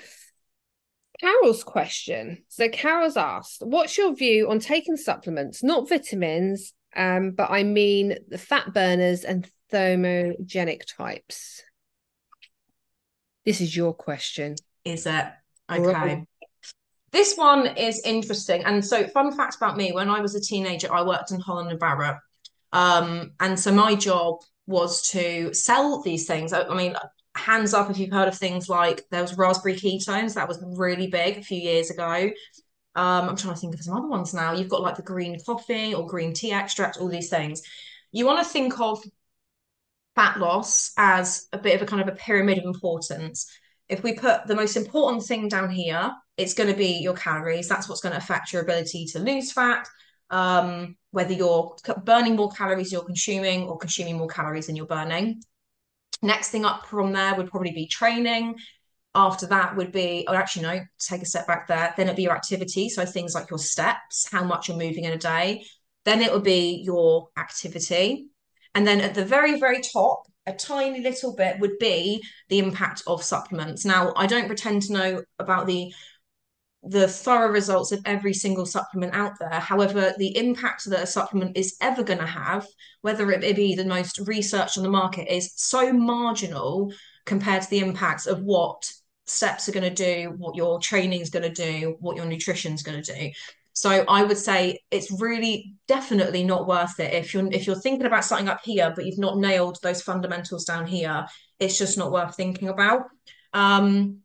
Carol's 1.20 1.64
question. 1.64 2.44
So 2.48 2.68
Carol's 2.68 3.16
asked, 3.16 3.62
what's 3.62 3.98
your 3.98 4.14
view 4.14 4.50
on 4.50 4.60
taking 4.60 4.96
supplements, 4.96 5.62
not 5.62 5.88
vitamins, 5.88 6.72
um, 6.96 7.32
but 7.32 7.50
I 7.50 7.64
mean 7.64 8.16
the 8.28 8.38
fat 8.38 8.72
burners 8.72 9.24
and 9.24 9.48
thermogenic 9.72 10.82
types? 10.96 11.62
This 13.44 13.60
is 13.60 13.74
your 13.74 13.94
question. 13.94 14.56
Is 14.84 15.06
it? 15.06 15.26
Okay. 15.70 16.24
This 17.10 17.36
one 17.36 17.66
is 17.66 18.02
interesting. 18.04 18.62
And 18.64 18.84
so, 18.84 19.06
fun 19.08 19.34
fact 19.34 19.56
about 19.56 19.76
me 19.76 19.92
when 19.92 20.10
I 20.10 20.20
was 20.20 20.34
a 20.34 20.40
teenager, 20.40 20.92
I 20.92 21.02
worked 21.02 21.30
in 21.30 21.40
Holland 21.40 21.70
and 21.70 21.80
Barrett. 21.80 22.16
Um, 22.72 23.32
and 23.40 23.58
so, 23.58 23.72
my 23.72 23.94
job 23.94 24.40
was 24.66 25.10
to 25.10 25.54
sell 25.54 26.02
these 26.02 26.26
things. 26.26 26.52
I, 26.52 26.64
I 26.64 26.76
mean, 26.76 26.94
hands 27.38 27.74
up 27.74 27.90
if 27.90 27.98
you've 27.98 28.12
heard 28.12 28.28
of 28.28 28.36
things 28.36 28.68
like 28.68 29.04
there 29.10 29.22
was 29.22 29.38
raspberry 29.38 29.74
ketones, 29.74 30.34
that 30.34 30.48
was 30.48 30.62
really 30.62 31.06
big 31.06 31.38
a 31.38 31.42
few 31.42 31.60
years 31.60 31.90
ago. 31.90 32.30
Um, 32.94 33.28
I'm 33.28 33.36
trying 33.36 33.54
to 33.54 33.60
think 33.60 33.74
of 33.74 33.80
some 33.80 33.96
other 33.96 34.08
ones 34.08 34.34
now. 34.34 34.52
You've 34.52 34.68
got 34.68 34.82
like 34.82 34.96
the 34.96 35.02
green 35.02 35.38
coffee 35.44 35.94
or 35.94 36.06
green 36.06 36.32
tea 36.32 36.52
extract, 36.52 36.98
all 36.98 37.08
these 37.08 37.30
things. 37.30 37.62
You 38.12 38.26
want 38.26 38.44
to 38.44 38.52
think 38.52 38.78
of 38.80 39.02
fat 40.14 40.38
loss 40.38 40.92
as 40.96 41.46
a 41.52 41.58
bit 41.58 41.76
of 41.76 41.82
a 41.82 41.86
kind 41.86 42.02
of 42.02 42.08
a 42.08 42.16
pyramid 42.16 42.58
of 42.58 42.64
importance. 42.64 43.50
If 43.88 44.02
we 44.02 44.14
put 44.14 44.46
the 44.46 44.56
most 44.56 44.76
important 44.76 45.22
thing 45.22 45.48
down 45.48 45.70
here, 45.70 46.10
it's 46.36 46.54
going 46.54 46.70
to 46.70 46.76
be 46.76 46.98
your 46.98 47.14
calories. 47.14 47.68
That's 47.68 47.88
what's 47.88 48.00
going 48.00 48.14
to 48.14 48.18
affect 48.18 48.52
your 48.52 48.62
ability 48.62 49.06
to 49.12 49.20
lose 49.20 49.52
fat. 49.52 49.88
Um, 50.30 50.96
whether 51.10 51.32
you're 51.32 51.74
burning 52.04 52.36
more 52.36 52.50
calories 52.50 52.92
you're 52.92 53.04
consuming 53.04 53.62
or 53.66 53.78
consuming 53.78 54.18
more 54.18 54.28
calories 54.28 54.66
than 54.66 54.76
you're 54.76 54.86
burning. 54.86 55.40
Next 56.22 56.50
thing 56.50 56.64
up 56.64 56.86
from 56.86 57.12
there 57.12 57.34
would 57.34 57.50
probably 57.50 57.72
be 57.72 57.86
training. 57.86 58.56
After 59.14 59.46
that 59.46 59.76
would 59.76 59.92
be, 59.92 60.24
oh, 60.28 60.34
actually, 60.34 60.62
no, 60.62 60.80
take 60.98 61.22
a 61.22 61.26
step 61.26 61.46
back 61.46 61.66
there. 61.66 61.94
Then 61.96 62.06
it'd 62.06 62.16
be 62.16 62.24
your 62.24 62.36
activity. 62.36 62.88
So 62.88 63.04
things 63.04 63.34
like 63.34 63.50
your 63.50 63.58
steps, 63.58 64.28
how 64.30 64.44
much 64.44 64.68
you're 64.68 64.76
moving 64.76 65.04
in 65.04 65.12
a 65.12 65.18
day. 65.18 65.64
Then 66.04 66.20
it 66.20 66.32
would 66.32 66.44
be 66.44 66.82
your 66.84 67.28
activity. 67.36 68.28
And 68.74 68.86
then 68.86 69.00
at 69.00 69.14
the 69.14 69.24
very, 69.24 69.58
very 69.58 69.80
top, 69.80 70.22
a 70.46 70.52
tiny 70.52 71.00
little 71.00 71.34
bit 71.34 71.58
would 71.60 71.78
be 71.78 72.22
the 72.48 72.58
impact 72.58 73.02
of 73.06 73.22
supplements. 73.22 73.84
Now, 73.84 74.12
I 74.16 74.26
don't 74.26 74.46
pretend 74.46 74.82
to 74.82 74.92
know 74.92 75.22
about 75.38 75.66
the 75.66 75.92
the 76.82 77.08
thorough 77.08 77.50
results 77.50 77.92
of 77.92 78.00
every 78.04 78.32
single 78.32 78.64
supplement 78.64 79.14
out 79.14 79.32
there. 79.38 79.60
However, 79.60 80.14
the 80.16 80.36
impact 80.36 80.84
that 80.86 81.02
a 81.02 81.06
supplement 81.06 81.56
is 81.56 81.76
ever 81.80 82.02
going 82.02 82.20
to 82.20 82.26
have, 82.26 82.66
whether 83.02 83.30
it 83.30 83.56
be 83.56 83.74
the 83.74 83.84
most 83.84 84.18
research 84.20 84.76
on 84.76 84.84
the 84.84 84.90
market, 84.90 85.32
is 85.32 85.52
so 85.56 85.92
marginal 85.92 86.92
compared 87.26 87.62
to 87.62 87.70
the 87.70 87.80
impacts 87.80 88.26
of 88.26 88.42
what 88.42 88.90
steps 89.26 89.68
are 89.68 89.72
going 89.72 89.94
to 89.94 90.04
do, 90.04 90.34
what 90.38 90.56
your 90.56 90.80
training 90.80 91.20
is 91.20 91.30
going 91.30 91.42
to 91.42 91.50
do, 91.52 91.96
what 92.00 92.16
your 92.16 92.26
nutrition 92.26 92.72
is 92.72 92.82
going 92.82 93.02
to 93.02 93.14
do. 93.14 93.30
So 93.72 94.04
I 94.08 94.24
would 94.24 94.38
say 94.38 94.80
it's 94.90 95.20
really 95.20 95.74
definitely 95.86 96.42
not 96.42 96.66
worth 96.66 96.98
it 96.98 97.14
if 97.14 97.32
you're 97.32 97.46
if 97.52 97.64
you're 97.64 97.76
thinking 97.76 98.06
about 98.06 98.24
starting 98.24 98.48
up 98.48 98.60
here, 98.64 98.92
but 98.94 99.06
you've 99.06 99.18
not 99.18 99.38
nailed 99.38 99.78
those 99.82 100.02
fundamentals 100.02 100.64
down 100.64 100.86
here. 100.86 101.26
It's 101.60 101.78
just 101.78 101.96
not 101.96 102.10
worth 102.10 102.34
thinking 102.34 102.68
about. 102.68 103.04
Um, 103.52 104.18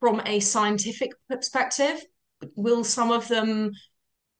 from 0.00 0.20
a 0.26 0.40
scientific 0.40 1.12
perspective, 1.28 2.04
will 2.54 2.84
some 2.84 3.10
of 3.10 3.26
them 3.28 3.72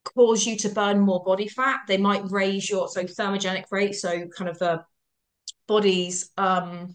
cause 0.04 0.46
you 0.46 0.56
to 0.58 0.68
burn 0.68 1.00
more 1.00 1.22
body 1.24 1.48
fat? 1.48 1.80
They 1.88 1.98
might 1.98 2.30
raise 2.30 2.68
your 2.68 2.88
so 2.88 3.04
thermogenic 3.04 3.64
rate, 3.70 3.94
so 3.94 4.26
kind 4.28 4.48
of 4.50 4.58
the 4.58 4.84
body's 5.66 6.30
um. 6.36 6.94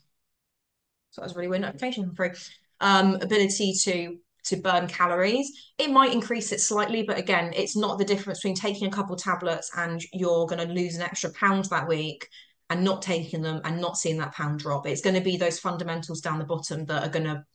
So 1.12 1.22
that 1.22 1.26
was 1.26 1.36
really 1.36 1.50
weird 1.50 1.62
notification 1.62 2.14
for 2.16 2.34
um 2.80 3.16
ability 3.16 3.74
to 3.84 4.18
to 4.44 4.58
burn 4.58 4.88
calories. 4.88 5.52
It 5.78 5.92
might 5.92 6.14
increase 6.14 6.52
it 6.52 6.62
slightly, 6.62 7.04
but 7.04 7.18
again, 7.18 7.54
it's 7.56 7.76
not 7.76 7.98
the 7.98 8.06
difference 8.06 8.40
between 8.40 8.56
taking 8.56 8.88
a 8.88 8.92
couple 8.92 9.16
tablets 9.16 9.70
and 9.78 10.02
you're 10.14 10.48
going 10.48 10.66
to 10.68 10.74
lose 10.74 10.96
an 10.96 11.04
extra 11.04 11.32
pound 11.32 11.66
that 11.66 11.88
week 11.88 12.28
and 12.70 12.84
not 12.84 13.02
taking 13.02 13.42
them 13.42 13.62
and 13.66 13.80
not 13.80 13.98
seeing 13.98 14.18
that 14.18 14.34
pound 14.34 14.60
drop. 14.60 14.88
It's 14.88 15.02
going 15.02 15.16
to 15.16 15.22
be 15.22 15.38
those 15.38 15.60
fundamentals 15.60 16.22
down 16.22 16.40
the 16.40 16.46
bottom 16.46 16.86
that 16.86 17.04
are 17.04 17.10
going 17.10 17.26
to 17.26 17.46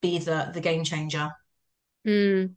be 0.00 0.18
the 0.18 0.50
the 0.52 0.60
game 0.60 0.84
changer. 0.84 1.30
Mm. 2.06 2.54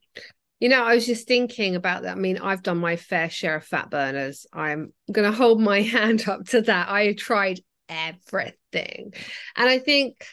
You 0.59 0.67
know, 0.67 0.83
I 0.83 0.95
was 0.95 1.05
just 1.05 1.27
thinking 1.27 1.75
about 1.75 2.03
that. 2.03 2.17
I 2.17 2.19
mean, 2.19 2.37
I've 2.37 2.63
done 2.63 2.79
my 2.79 2.97
fair 2.97 3.29
share 3.29 3.55
of 3.55 3.63
fat 3.63 3.89
burners. 3.89 4.45
I'm 4.51 4.93
going 5.09 5.29
to 5.29 5.35
hold 5.35 5.61
my 5.61 5.81
hand 5.81 6.27
up 6.27 6.45
to 6.47 6.61
that. 6.61 6.89
I 6.89 7.13
tried 7.13 7.61
everything. 7.87 9.13
And 9.55 9.69
I 9.69 9.79
think 9.79 10.25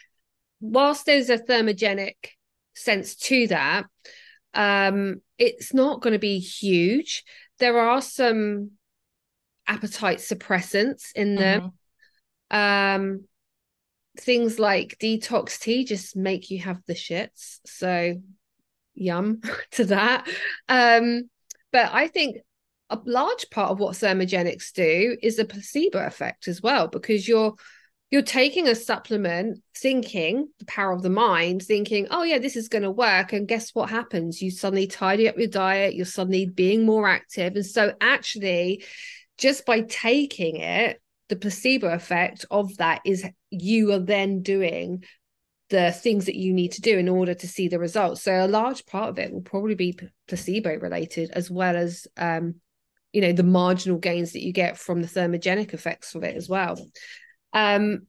whilst 0.61 1.07
there's 1.07 1.31
a 1.31 1.39
thermogenic 1.39 2.17
sense 2.77 3.17
to 3.17 3.49
that. 3.49 3.87
Um, 4.55 5.21
it's 5.39 5.75
not 5.75 6.01
going 6.01 6.13
to 6.13 6.19
be 6.19 6.39
huge. 6.39 7.25
There 7.59 7.79
are 7.79 8.01
some 8.01 8.73
appetite 9.67 10.19
suppressants 10.19 11.13
in 11.15 11.35
them. 11.35 11.73
Mm-hmm. 12.53 13.03
Um, 13.03 13.25
things 14.19 14.59
like 14.59 14.97
detox 15.01 15.59
tea 15.59 15.85
just 15.85 16.17
make 16.17 16.51
you 16.51 16.61
have 16.61 16.81
the 16.87 16.95
shits. 16.95 17.59
So, 17.67 18.21
yum 18.95 19.41
to 19.73 19.85
that. 19.87 20.29
Um, 20.69 21.31
but 21.73 21.91
I 21.93 22.09
think 22.09 22.39
a 22.91 22.99
large 23.05 23.51
part 23.51 23.71
of 23.71 23.81
what 23.81 23.95
thermogenics 23.97 24.73
do 24.73 25.17
is 25.23 25.37
the 25.37 25.45
placebo 25.45 26.05
effect 26.07 26.49
as 26.49 26.63
well, 26.63 26.89
because 26.89 27.27
you're 27.27 27.55
you're 28.11 28.23
taking 28.23 28.69
a 28.69 28.75
supplement 28.75 29.61
thinking 29.77 30.49
the 30.59 30.65
power 30.67 30.93
of 30.93 31.03
the 31.03 31.11
mind 31.11 31.63
thinking 31.63 32.07
oh 32.11 32.23
yeah 32.23 32.39
this 32.39 32.57
is 32.57 32.69
going 32.69 32.83
to 32.83 32.91
work 32.91 33.33
and 33.33 33.49
guess 33.49 33.75
what 33.75 33.91
happens 33.91 34.41
you 34.41 34.51
suddenly 34.51 34.87
tidy 34.87 35.29
up 35.29 35.37
your 35.37 35.49
diet 35.49 35.95
you're 35.95 36.07
suddenly 36.07 36.47
being 36.47 36.87
more 36.87 37.09
active 37.09 37.57
and 37.57 37.67
so 37.67 37.93
actually 38.01 38.85
just 39.39 39.67
by 39.67 39.81
taking 39.83 40.57
it 40.57 41.01
the 41.29 41.37
placebo 41.37 41.89
effect 41.89 42.45
of 42.51 42.77
that 42.77 43.01
is 43.05 43.25
you 43.51 43.93
are 43.93 43.99
then 43.99 44.43
doing 44.43 45.05
the 45.69 45.91
things 45.91 46.27
that 46.27 46.37
you 46.37 46.53
need 46.53 46.73
to 46.73 46.81
do 46.81 46.97
in 46.97 47.09
order 47.09 47.35
to 47.35 47.49
see 47.49 47.67
the 47.67 47.79
results 47.79 48.23
so 48.23 48.33
a 48.33 48.47
large 48.47 48.87
part 48.87 49.09
of 49.09 49.19
it 49.19 49.33
will 49.33 49.41
probably 49.41 49.75
be 49.75 49.99
placebo 50.29 50.77
related 50.77 51.31
as 51.33 51.51
well 51.51 51.77
as 51.77 52.07
um 52.17 52.55
you 53.13 53.21
know 53.21 53.33
the 53.33 53.43
marginal 53.43 53.99
gains 53.99 54.33
that 54.33 54.45
you 54.45 54.53
get 54.53 54.79
from 54.79 55.03
the 55.03 55.09
thermogenic 55.09 55.75
effects 55.75 56.15
of 56.15 56.23
it 56.23 56.37
as 56.37 56.49
well 56.49 56.77
um, 57.57 58.07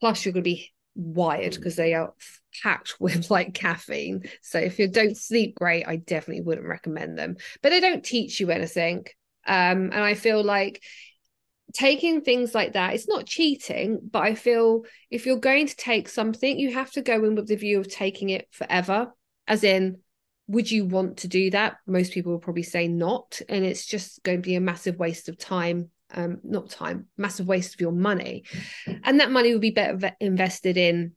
plus, 0.00 0.24
you're 0.24 0.32
going 0.32 0.42
to 0.42 0.50
be 0.50 0.72
wired 0.94 1.54
because 1.54 1.76
they 1.76 1.94
are 1.94 2.14
packed 2.62 2.96
with 3.00 3.30
like 3.30 3.54
caffeine. 3.54 4.24
So 4.42 4.58
if 4.58 4.78
you 4.78 4.88
don't 4.88 5.16
sleep 5.16 5.54
great, 5.56 5.86
I 5.86 5.96
definitely 5.96 6.42
wouldn't 6.42 6.66
recommend 6.66 7.18
them. 7.18 7.36
But 7.62 7.70
they 7.70 7.80
don't 7.80 8.04
teach 8.04 8.40
you 8.40 8.50
anything. 8.50 9.04
Um, 9.46 9.90
and 9.92 9.94
I 9.94 10.14
feel 10.14 10.42
like 10.42 10.82
taking 11.72 12.20
things 12.20 12.54
like 12.54 12.74
that, 12.74 12.94
it's 12.94 13.08
not 13.08 13.26
cheating, 13.26 14.00
but 14.10 14.22
I 14.22 14.34
feel 14.34 14.82
if 15.10 15.26
you're 15.26 15.36
going 15.36 15.66
to 15.66 15.76
take 15.76 16.08
something, 16.08 16.58
you 16.58 16.74
have 16.74 16.90
to 16.92 17.02
go 17.02 17.24
in 17.24 17.34
with 17.34 17.48
the 17.48 17.56
view 17.56 17.80
of 17.80 17.88
taking 17.88 18.30
it 18.30 18.48
forever, 18.50 19.12
as 19.46 19.64
in, 19.64 19.98
would 20.48 20.70
you 20.70 20.84
want 20.84 21.18
to 21.18 21.28
do 21.28 21.50
that? 21.50 21.76
Most 21.86 22.12
people 22.12 22.32
will 22.32 22.38
probably 22.38 22.62
say 22.62 22.86
not. 22.86 23.40
And 23.48 23.64
it's 23.64 23.84
just 23.84 24.22
going 24.22 24.38
to 24.38 24.46
be 24.46 24.54
a 24.54 24.60
massive 24.60 24.96
waste 24.96 25.28
of 25.28 25.38
time. 25.38 25.90
Um, 26.14 26.38
not 26.44 26.70
time, 26.70 27.08
massive 27.16 27.48
waste 27.48 27.74
of 27.74 27.80
your 27.80 27.90
money. 27.90 28.44
And 29.02 29.18
that 29.18 29.32
money 29.32 29.52
would 29.52 29.60
be 29.60 29.72
better 29.72 30.12
invested 30.20 30.76
in 30.76 31.14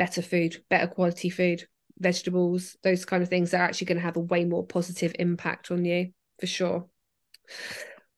better 0.00 0.20
food, 0.20 0.64
better 0.68 0.88
quality 0.88 1.30
food, 1.30 1.68
vegetables, 1.96 2.76
those 2.82 3.04
kind 3.04 3.22
of 3.22 3.28
things 3.28 3.54
are 3.54 3.62
actually 3.62 3.86
going 3.86 3.98
to 3.98 4.04
have 4.04 4.16
a 4.16 4.20
way 4.20 4.44
more 4.44 4.66
positive 4.66 5.14
impact 5.18 5.70
on 5.70 5.84
you 5.84 6.12
for 6.40 6.46
sure. 6.46 6.86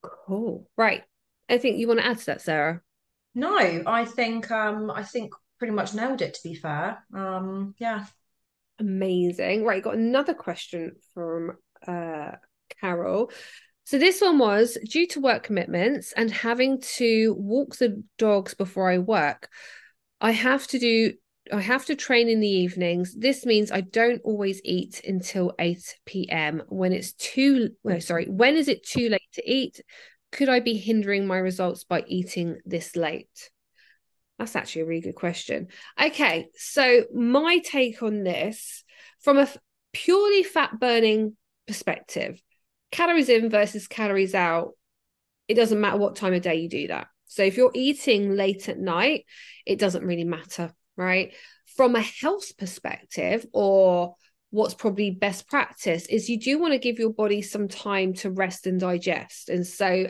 Cool. 0.01 0.67
Right. 0.75 1.03
Anything 1.53 1.77
you 1.77 1.87
want 1.87 1.99
to 1.99 2.05
add 2.07 2.17
to 2.17 2.25
that, 2.25 2.41
Sarah? 2.41 2.81
No, 3.35 3.83
I 3.85 4.05
think 4.05 4.49
um 4.49 4.89
I 4.89 5.03
think 5.03 5.33
pretty 5.59 5.73
much 5.73 5.93
nailed 5.93 6.23
it 6.23 6.33
to 6.33 6.39
be 6.43 6.55
fair. 6.55 7.05
Um 7.13 7.75
yeah. 7.77 8.05
Amazing. 8.79 9.63
Right, 9.63 9.83
got 9.83 9.93
another 9.93 10.33
question 10.33 10.95
from 11.13 11.57
uh 11.85 12.31
Carol. 12.81 13.31
So 13.85 13.99
this 13.99 14.19
one 14.19 14.39
was 14.39 14.79
due 14.83 15.05
to 15.09 15.19
work 15.19 15.43
commitments 15.43 16.11
and 16.13 16.31
having 16.31 16.81
to 16.95 17.35
walk 17.37 17.75
the 17.75 18.01
dogs 18.17 18.55
before 18.55 18.89
I 18.89 18.97
work. 18.97 19.47
I 20.19 20.31
have 20.31 20.65
to 20.67 20.79
do 20.79 21.13
I 21.51 21.61
have 21.61 21.85
to 21.85 21.95
train 21.95 22.29
in 22.29 22.39
the 22.39 22.47
evenings. 22.47 23.13
This 23.13 23.45
means 23.45 23.71
I 23.71 23.81
don't 23.81 24.21
always 24.23 24.59
eat 24.63 25.01
until 25.05 25.53
8 25.59 25.97
p.m. 26.05 26.63
When 26.67 26.93
it's 26.93 27.13
too 27.13 27.71
well, 27.83 28.01
sorry, 28.01 28.25
when 28.25 28.57
is 28.57 28.69
it 28.69 28.83
too 28.83 29.09
late 29.09 29.29
to 29.33 29.47
eat? 29.47 29.81
Could 30.33 30.49
I 30.49 30.59
be 30.59 30.73
hindering 30.73 31.27
my 31.27 31.37
results 31.37 31.83
by 31.83 32.03
eating 32.07 32.57
this 32.65 32.95
late? 32.95 33.51
That's 34.39 34.55
actually 34.55 34.81
a 34.81 34.85
really 34.85 35.01
good 35.01 35.15
question. 35.15 35.67
Okay, 36.01 36.47
so 36.55 37.03
my 37.13 37.59
take 37.59 38.01
on 38.01 38.23
this 38.23 38.83
from 39.21 39.37
a 39.37 39.47
purely 39.93 40.41
fat 40.41 40.79
burning 40.79 41.37
perspective, 41.67 42.41
calories 42.91 43.29
in 43.29 43.51
versus 43.51 43.87
calories 43.87 44.33
out, 44.33 44.71
it 45.47 45.53
doesn't 45.53 45.79
matter 45.79 45.97
what 45.97 46.15
time 46.15 46.33
of 46.33 46.41
day 46.41 46.55
you 46.55 46.67
do 46.67 46.87
that. 46.87 47.07
So 47.27 47.43
if 47.43 47.55
you're 47.55 47.71
eating 47.75 48.35
late 48.35 48.69
at 48.69 48.79
night, 48.79 49.25
it 49.67 49.77
doesn't 49.77 50.03
really 50.03 50.23
matter, 50.23 50.73
right? 50.97 51.33
From 51.77 51.95
a 51.95 52.01
health 52.01 52.57
perspective 52.57 53.45
or 53.53 54.15
what's 54.49 54.73
probably 54.73 55.11
best 55.11 55.47
practice 55.47 56.05
is 56.07 56.29
you 56.29 56.39
do 56.39 56.59
want 56.59 56.73
to 56.73 56.79
give 56.79 56.99
your 56.99 57.13
body 57.13 57.41
some 57.41 57.67
time 57.67 58.13
to 58.13 58.31
rest 58.31 58.67
and 58.67 58.79
digest. 58.79 59.49
And 59.49 59.65
so 59.65 60.07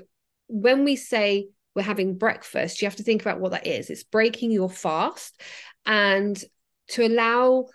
when 0.53 0.83
we 0.83 0.95
say 0.95 1.47
we're 1.75 1.81
having 1.81 2.15
breakfast, 2.15 2.79
you 2.79 2.85
have 2.85 2.97
to 2.97 3.03
think 3.03 3.23
about 3.23 3.39
what 3.39 3.51
that 3.51 3.65
is. 3.65 3.89
It's 3.89 4.03
breaking 4.03 4.51
your 4.51 4.69
fast 4.69 5.41
and 5.83 6.41
to 6.89 7.07
allow 7.07 7.65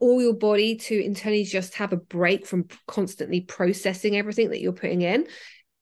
all 0.00 0.22
your 0.22 0.32
body 0.32 0.76
to 0.76 1.04
internally 1.04 1.44
just 1.44 1.74
have 1.74 1.92
a 1.92 1.98
break 1.98 2.46
from 2.46 2.66
constantly 2.86 3.42
processing 3.42 4.16
everything 4.16 4.48
that 4.50 4.60
you're 4.60 4.72
putting 4.72 5.02
in. 5.02 5.26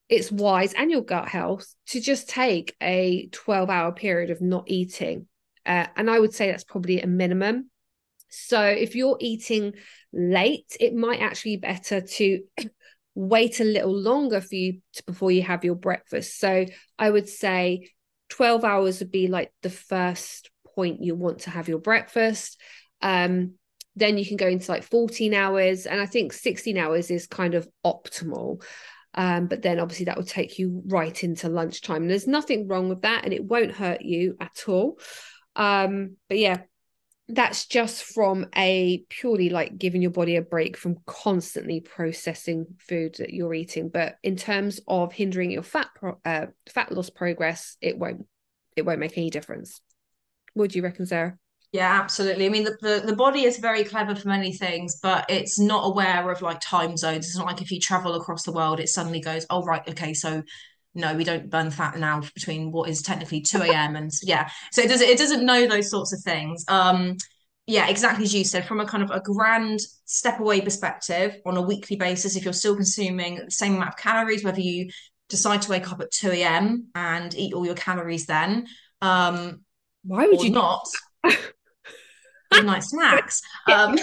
It's 0.08 0.32
wise 0.32 0.72
and 0.72 0.90
your 0.90 1.02
gut 1.02 1.28
health 1.28 1.72
to 1.88 2.00
just 2.00 2.28
take 2.28 2.74
a 2.82 3.28
12 3.30 3.70
hour 3.70 3.92
period 3.92 4.30
of 4.30 4.40
not 4.40 4.64
eating. 4.66 5.28
Uh, 5.64 5.86
and 5.96 6.10
I 6.10 6.18
would 6.18 6.34
say 6.34 6.48
that's 6.48 6.64
probably 6.64 7.00
a 7.00 7.06
minimum. 7.06 7.70
So 8.30 8.60
if 8.60 8.96
you're 8.96 9.16
eating 9.20 9.74
late, 10.12 10.76
it 10.80 10.92
might 10.92 11.20
actually 11.20 11.56
be 11.56 11.60
better 11.60 12.00
to 12.00 12.40
wait 13.14 13.60
a 13.60 13.64
little 13.64 13.94
longer 13.94 14.40
for 14.40 14.54
you 14.54 14.80
to, 14.94 15.04
before 15.04 15.30
you 15.30 15.42
have 15.42 15.64
your 15.64 15.74
breakfast. 15.74 16.38
So 16.38 16.66
I 16.98 17.10
would 17.10 17.28
say 17.28 17.90
12 18.30 18.64
hours 18.64 18.98
would 19.00 19.10
be 19.10 19.28
like 19.28 19.52
the 19.62 19.70
first 19.70 20.50
point 20.74 21.02
you 21.02 21.14
want 21.14 21.40
to 21.40 21.50
have 21.50 21.68
your 21.68 21.78
breakfast. 21.78 22.60
Um, 23.00 23.54
then 23.96 24.18
you 24.18 24.26
can 24.26 24.36
go 24.36 24.48
into 24.48 24.70
like 24.70 24.82
14 24.82 25.34
hours. 25.34 25.86
And 25.86 26.00
I 26.00 26.06
think 26.06 26.32
16 26.32 26.76
hours 26.76 27.10
is 27.10 27.26
kind 27.26 27.54
of 27.54 27.68
optimal. 27.84 28.62
Um, 29.14 29.46
but 29.46 29.62
then 29.62 29.78
obviously 29.78 30.06
that 30.06 30.16
will 30.16 30.24
take 30.24 30.58
you 30.58 30.82
right 30.86 31.22
into 31.22 31.48
lunchtime. 31.48 32.02
And 32.02 32.10
there's 32.10 32.26
nothing 32.26 32.66
wrong 32.66 32.88
with 32.88 33.02
that, 33.02 33.24
and 33.24 33.32
it 33.32 33.44
won't 33.44 33.72
hurt 33.72 34.02
you 34.02 34.36
at 34.40 34.64
all. 34.66 34.98
Um, 35.54 36.16
but 36.28 36.38
yeah, 36.38 36.62
that's 37.28 37.66
just 37.66 38.04
from 38.04 38.46
a 38.54 39.02
purely 39.08 39.48
like 39.48 39.78
giving 39.78 40.02
your 40.02 40.10
body 40.10 40.36
a 40.36 40.42
break 40.42 40.76
from 40.76 40.98
constantly 41.06 41.80
processing 41.80 42.66
food 42.78 43.14
that 43.18 43.32
you're 43.32 43.54
eating. 43.54 43.88
But 43.88 44.16
in 44.22 44.36
terms 44.36 44.80
of 44.86 45.12
hindering 45.12 45.50
your 45.50 45.62
fat 45.62 45.88
pro- 45.94 46.20
uh, 46.24 46.46
fat 46.68 46.92
loss 46.92 47.10
progress 47.10 47.76
it 47.80 47.98
won't 47.98 48.26
it 48.76 48.84
won't 48.84 49.00
make 49.00 49.16
any 49.16 49.30
difference. 49.30 49.80
Do 50.56 50.68
you 50.70 50.82
reckon 50.82 51.06
sarah? 51.06 51.38
Yeah 51.72 51.98
absolutely. 52.00 52.46
I 52.46 52.50
mean 52.50 52.64
the, 52.64 52.76
the, 52.80 53.02
the 53.06 53.16
body 53.16 53.44
is 53.44 53.58
very 53.58 53.84
clever 53.84 54.14
for 54.14 54.28
many 54.28 54.52
things 54.52 55.00
but 55.02 55.24
it's 55.30 55.58
not 55.58 55.86
aware 55.86 56.30
of 56.30 56.42
like 56.42 56.60
time 56.60 56.96
zones. 56.96 57.26
It's 57.26 57.38
not 57.38 57.46
like 57.46 57.62
if 57.62 57.72
you 57.72 57.80
travel 57.80 58.14
across 58.14 58.44
the 58.44 58.52
world 58.52 58.80
it 58.80 58.88
suddenly 58.90 59.20
goes 59.20 59.46
oh 59.48 59.64
right 59.64 59.88
okay 59.88 60.12
so 60.12 60.42
no, 60.94 61.14
we 61.14 61.24
don't 61.24 61.50
burn 61.50 61.70
fat 61.70 61.98
now 61.98 62.20
between 62.34 62.70
what 62.70 62.88
is 62.88 63.02
technically 63.02 63.40
2 63.40 63.62
a.m. 63.62 63.96
and 63.96 64.10
yeah. 64.22 64.48
So 64.72 64.82
it 64.82 64.88
doesn't 64.88 65.08
it 65.08 65.18
doesn't 65.18 65.44
know 65.44 65.66
those 65.66 65.90
sorts 65.90 66.12
of 66.12 66.20
things. 66.20 66.64
Um 66.68 67.16
yeah, 67.66 67.88
exactly 67.88 68.24
as 68.24 68.34
you 68.34 68.44
said, 68.44 68.66
from 68.66 68.80
a 68.80 68.86
kind 68.86 69.02
of 69.02 69.10
a 69.10 69.20
grand 69.20 69.80
step 70.04 70.38
away 70.38 70.60
perspective 70.60 71.36
on 71.46 71.56
a 71.56 71.62
weekly 71.62 71.96
basis, 71.96 72.36
if 72.36 72.44
you're 72.44 72.52
still 72.52 72.76
consuming 72.76 73.40
the 73.44 73.50
same 73.50 73.76
amount 73.76 73.90
of 73.90 73.96
calories, 73.96 74.44
whether 74.44 74.60
you 74.60 74.90
decide 75.28 75.62
to 75.62 75.70
wake 75.70 75.90
up 75.90 76.00
at 76.00 76.10
2 76.10 76.30
a.m. 76.30 76.88
and 76.94 77.34
eat 77.34 77.54
all 77.54 77.66
your 77.66 77.74
calories 77.74 78.26
then. 78.26 78.66
Um 79.02 79.60
why 80.04 80.26
would 80.26 80.42
you 80.42 80.50
not? 80.50 80.86
midnight 82.52 82.84
snacks. 82.84 83.42
Um, 83.66 83.98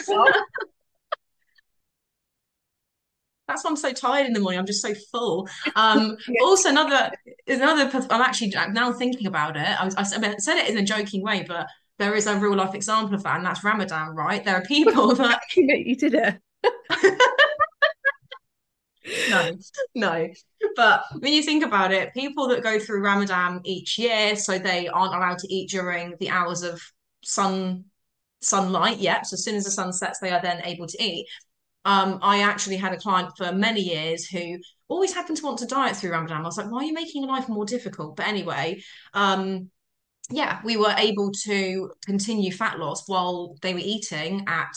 that's 3.52 3.64
why 3.64 3.70
I'm 3.70 3.76
so 3.76 3.92
tired 3.92 4.28
in 4.28 4.34
the 4.34 4.40
morning. 4.40 4.60
I'm 4.60 4.66
just 4.66 4.82
so 4.82 4.94
full. 5.12 5.48
Um, 5.76 6.18
yeah. 6.28 6.44
Also, 6.44 6.70
another 6.70 7.12
another. 7.48 7.90
I'm 8.10 8.22
actually 8.22 8.54
now 8.72 8.92
thinking 8.92 9.28
about 9.28 9.56
it. 9.56 9.82
I, 9.82 9.86
was, 9.86 9.96
I 9.96 10.04
said 10.04 10.58
it 10.58 10.70
in 10.70 10.78
a 10.78 10.84
joking 10.84 11.24
way, 11.24 11.46
but 11.48 11.68
there 11.98 12.14
is 12.14 12.28
a 12.28 12.38
real 12.38 12.56
life 12.56 12.76
example 12.76 13.16
of 13.16 13.24
that, 13.24 13.38
and 13.38 13.46
that's 13.46 13.64
Ramadan. 13.64 14.16
Right? 14.16 14.44
There 14.44 14.56
are 14.56 14.64
people 14.64 15.16
that 15.16 15.42
you 15.56 15.96
did 15.96 16.14
it. 16.14 16.40
no, 19.30 19.58
no. 19.96 20.30
But 20.76 21.04
when 21.20 21.34
you 21.34 21.42
think 21.42 21.64
about 21.64 21.92
it, 21.92 22.14
people 22.14 22.48
that 22.50 22.64
go 22.64 22.80
through 22.80 23.04
Ramadan 23.04 23.62
each 23.64 23.98
year, 23.98 24.36
so 24.36 24.60
they 24.60 24.88
aren't 24.88 25.16
allowed 25.16 25.40
to 25.40 25.54
eat 25.54 25.70
during 25.70 26.16
the 26.20 26.30
hours 26.30 26.64
of 26.64 26.82
sun 27.24 27.86
sunlight. 28.42 28.98
Yet, 28.98 29.28
so 29.28 29.36
as 29.36 29.44
soon 29.44 29.56
as 29.56 29.64
the 29.64 29.72
sun 29.72 29.94
sets, 29.94 30.20
they 30.20 30.32
are 30.32 30.42
then 30.42 30.62
able 30.66 30.88
to 30.88 31.04
eat. 31.04 31.28
Um, 31.84 32.20
I 32.22 32.42
actually 32.42 32.78
had 32.78 32.94
a 32.94 32.98
client 32.98 33.32
for 33.38 33.52
many 33.52 33.82
years 33.82 34.28
who 34.28 34.58
always 34.88 35.14
happened 35.14 35.38
to 35.38 35.46
want 35.46 35.60
to 35.60 35.66
diet 35.66 35.96
through 35.96 36.12
Ramadan. 36.12 36.42
I 36.42 36.46
was 36.46 36.58
like, 36.58 36.72
why 36.72 36.80
are 36.80 36.86
you 36.86 36.94
making 36.94 37.26
life 37.26 37.50
more 37.50 37.66
difficult? 37.66 38.16
But 38.18 38.28
anyway, 38.28 38.82
um, 39.14 39.70
yeah, 40.30 40.60
we 40.64 40.78
were 40.78 40.94
able 40.98 41.32
to 41.46 41.92
continue 42.06 42.52
fat 42.52 42.80
loss 42.80 43.08
while 43.08 43.56
they 43.62 43.74
were 43.74 43.82
eating 43.84 44.46
at 44.48 44.76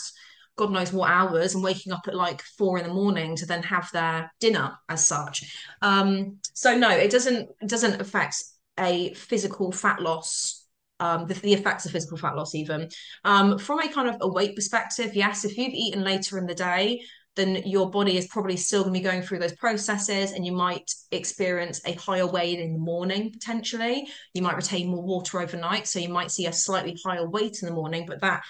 God 0.57 0.71
knows 0.71 0.93
what 0.93 1.11
hours 1.11 1.53
and 1.53 1.63
waking 1.63 1.91
up 1.91 2.07
at 2.07 2.15
like 2.15 2.41
four 2.41 2.77
in 2.77 2.87
the 2.87 2.93
morning 2.93 3.35
to 3.35 3.45
then 3.45 3.61
have 3.63 3.89
their 3.91 4.31
dinner 4.39 4.77
as 4.87 5.05
such. 5.05 5.53
Um, 5.81 6.37
so 6.53 6.77
no, 6.77 6.89
it 6.89 7.11
doesn't 7.11 7.49
it 7.61 7.67
doesn't 7.67 7.99
affect 7.99 8.41
a 8.79 9.13
physical 9.13 9.71
fat 9.71 10.01
loss 10.01 10.64
um, 10.99 11.27
the, 11.27 11.33
the, 11.35 11.53
effects 11.53 11.85
of 11.85 11.91
physical 11.91 12.17
fat 12.17 12.35
loss 12.35 12.55
even. 12.55 12.89
Um, 13.23 13.57
from 13.57 13.79
a 13.79 13.89
kind 13.91 14.07
of 14.07 14.17
a 14.21 14.27
weight 14.27 14.55
perspective 14.55 15.15
yes 15.15 15.43
if 15.43 15.57
you've 15.57 15.73
eaten 15.73 16.03
later 16.03 16.37
in 16.37 16.45
the 16.45 16.55
day 16.55 17.01
then 17.35 17.61
your 17.65 17.89
body 17.89 18.17
is 18.17 18.27
probably 18.27 18.57
still 18.57 18.83
going 18.83 18.93
to 18.93 18.99
be 18.99 19.03
going 19.03 19.21
through 19.21 19.39
those 19.39 19.55
processes 19.55 20.31
and 20.31 20.45
you 20.45 20.51
might 20.51 20.91
experience 21.11 21.81
a 21.85 21.93
higher 21.93 22.25
weight 22.25 22.59
in 22.59 22.73
the 22.73 22.79
morning 22.79 23.31
potentially. 23.31 24.07
You 24.33 24.41
might 24.41 24.55
retain 24.55 24.87
more 24.87 25.03
water 25.03 25.41
overnight 25.41 25.87
so 25.87 25.99
you 25.99 26.09
might 26.09 26.31
see 26.31 26.47
a 26.47 26.53
slightly 26.53 26.97
higher 27.05 27.29
weight 27.29 27.61
in 27.61 27.67
the 27.67 27.75
morning 27.75 28.05
but 28.07 28.21
that 28.21 28.43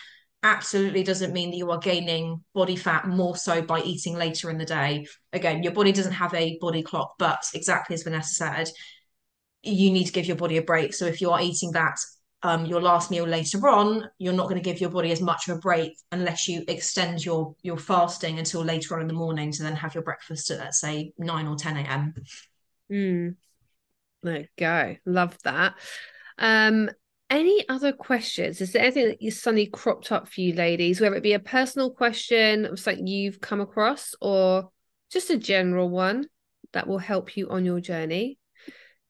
absolutely 0.43 1.01
doesn't 1.01 1.33
mean 1.33 1.49
that 1.49 1.57
you 1.57 1.71
are 1.71 1.79
gaining 1.79 2.43
body 2.53 2.75
fat 2.75 3.07
more 3.07 3.35
so 3.35 3.63
by 3.63 3.81
eating 3.81 4.15
later 4.15 4.51
in 4.51 4.59
the 4.59 4.65
day. 4.65 5.07
Again 5.33 5.63
your 5.63 5.73
body 5.73 5.91
doesn't 5.91 6.11
have 6.11 6.33
a 6.35 6.57
body 6.61 6.83
clock 6.83 7.15
but 7.17 7.43
exactly 7.53 7.95
as 7.95 8.03
vanessa 8.03 8.35
said 8.35 8.69
you 9.63 9.89
need 9.89 10.05
to 10.05 10.13
give 10.13 10.27
your 10.27 10.35
body 10.35 10.57
a 10.57 10.61
break. 10.61 10.93
So 10.93 11.07
if 11.07 11.21
you 11.21 11.31
are 11.31 11.41
eating 11.41 11.71
that 11.71 11.97
um, 12.45 12.67
your 12.67 12.79
last 12.79 13.09
meal 13.09 13.25
later 13.25 13.67
on, 13.67 14.07
you're 14.19 14.31
not 14.31 14.47
going 14.47 14.61
to 14.61 14.69
give 14.69 14.79
your 14.79 14.91
body 14.91 15.11
as 15.11 15.19
much 15.19 15.47
of 15.47 15.57
a 15.57 15.59
break 15.59 15.97
unless 16.11 16.47
you 16.47 16.63
extend 16.67 17.25
your 17.25 17.55
your 17.63 17.77
fasting 17.77 18.37
until 18.37 18.63
later 18.63 18.93
on 18.93 19.01
in 19.01 19.07
the 19.07 19.13
morning 19.15 19.51
to 19.51 19.63
then 19.63 19.75
have 19.75 19.95
your 19.95 20.03
breakfast 20.03 20.51
at 20.51 20.59
let's 20.59 20.79
say 20.79 21.11
nine 21.17 21.47
or 21.47 21.55
ten 21.55 21.75
a.m. 21.75 22.13
Mm. 22.91 23.35
There 24.21 24.41
you 24.41 24.47
go. 24.59 24.95
Love 25.07 25.35
that. 25.43 25.73
Um, 26.37 26.91
any 27.31 27.67
other 27.67 27.91
questions? 27.91 28.61
Is 28.61 28.73
there 28.73 28.83
anything 28.83 29.07
that 29.07 29.23
you 29.23 29.31
suddenly 29.31 29.65
cropped 29.65 30.11
up 30.11 30.27
for 30.27 30.41
you, 30.41 30.53
ladies? 30.53 31.01
Whether 31.01 31.15
it 31.15 31.23
be 31.23 31.33
a 31.33 31.39
personal 31.39 31.89
question 31.89 32.65
of 32.65 32.79
something 32.79 33.07
you've 33.07 33.41
come 33.41 33.59
across, 33.59 34.13
or 34.21 34.69
just 35.11 35.31
a 35.31 35.37
general 35.37 35.89
one 35.89 36.27
that 36.73 36.85
will 36.85 36.99
help 36.99 37.35
you 37.35 37.49
on 37.49 37.65
your 37.65 37.79
journey? 37.79 38.37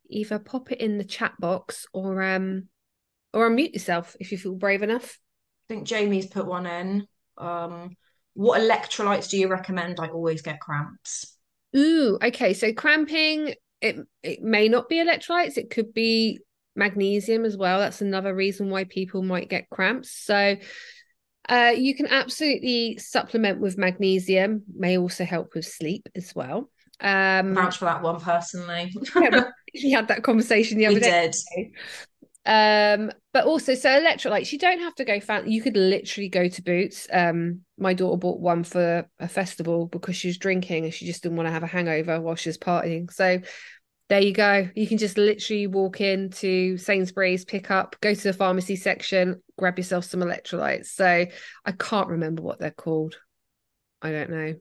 either 0.07 0.37
pop 0.37 0.71
it 0.71 0.79
in 0.79 0.99
the 0.99 1.03
chat 1.03 1.33
box 1.39 1.87
or 1.91 2.21
um 2.21 2.67
or 3.35 3.49
unmute 3.49 3.73
yourself 3.73 4.15
if 4.19 4.31
you 4.31 4.37
feel 4.37 4.55
brave 4.55 4.81
enough. 4.81 5.19
I 5.69 5.73
think 5.73 5.87
Jamie's 5.87 6.27
put 6.27 6.47
one 6.47 6.65
in. 6.65 7.05
Um, 7.37 7.95
what 8.33 8.61
electrolytes 8.61 9.29
do 9.29 9.37
you 9.37 9.47
recommend? 9.47 9.99
I 9.99 10.07
always 10.07 10.41
get 10.41 10.59
cramps. 10.59 11.37
Ooh, 11.75 12.17
okay. 12.23 12.53
So 12.53 12.73
cramping, 12.73 13.53
it 13.81 13.97
it 14.23 14.41
may 14.41 14.69
not 14.69 14.89
be 14.89 14.95
electrolytes. 14.97 15.57
It 15.57 15.69
could 15.69 15.93
be 15.93 16.39
magnesium 16.75 17.45
as 17.45 17.57
well. 17.57 17.79
That's 17.79 18.01
another 18.01 18.33
reason 18.33 18.69
why 18.69 18.85
people 18.85 19.21
might 19.21 19.49
get 19.49 19.69
cramps. 19.69 20.11
So 20.11 20.55
uh, 21.47 21.73
you 21.75 21.95
can 21.95 22.07
absolutely 22.07 22.97
supplement 22.97 23.59
with 23.59 23.77
magnesium. 23.77 24.63
May 24.73 24.97
also 24.97 25.25
help 25.25 25.55
with 25.55 25.65
sleep 25.65 26.07
as 26.15 26.33
well. 26.33 26.69
Um, 27.01 27.53
Vouch 27.53 27.77
for 27.77 27.85
that 27.85 28.01
one 28.01 28.19
personally. 28.19 28.93
yeah, 29.15 29.43
we 29.73 29.91
had 29.91 30.07
that 30.07 30.23
conversation 30.23 30.77
the 30.77 30.85
other 30.87 30.95
we 30.95 31.01
day. 31.01 31.31
did. 31.55 31.67
Um, 32.45 33.11
but 33.33 33.45
also 33.45 33.73
so 33.73 33.89
electrolytes, 33.89 34.51
you 34.51 34.59
don't 34.59 34.79
have 34.79 34.95
to 34.95 35.05
go. 35.05 35.19
You 35.45 35.61
could 35.61 35.75
literally 35.75 36.29
go 36.29 36.47
to 36.47 36.61
Boots. 36.61 37.07
Um, 37.11 37.61
my 37.77 37.93
daughter 37.93 38.17
bought 38.17 38.39
one 38.39 38.63
for 38.63 39.09
a 39.19 39.27
festival 39.27 39.87
because 39.87 40.15
she 40.15 40.27
was 40.27 40.37
drinking 40.37 40.85
and 40.85 40.93
she 40.93 41.05
just 41.05 41.23
didn't 41.23 41.37
want 41.37 41.47
to 41.47 41.51
have 41.51 41.63
a 41.63 41.67
hangover 41.67 42.21
while 42.21 42.35
she 42.35 42.49
was 42.49 42.57
partying. 42.57 43.11
So 43.11 43.39
there 44.09 44.21
you 44.21 44.33
go. 44.33 44.69
You 44.75 44.87
can 44.87 44.99
just 44.99 45.17
literally 45.17 45.65
walk 45.65 45.99
into 45.99 46.77
Sainsbury's, 46.77 47.43
pick 47.43 47.71
up, 47.71 47.95
go 48.01 48.13
to 48.13 48.23
the 48.23 48.33
pharmacy 48.33 48.75
section, 48.75 49.41
grab 49.57 49.79
yourself 49.79 50.05
some 50.05 50.19
electrolytes. 50.19 50.87
So 50.87 51.25
I 51.65 51.71
can't 51.71 52.09
remember 52.09 52.43
what 52.43 52.59
they're 52.59 52.69
called. 52.69 53.17
I 54.01 54.11
don't 54.11 54.29
know. 54.29 54.55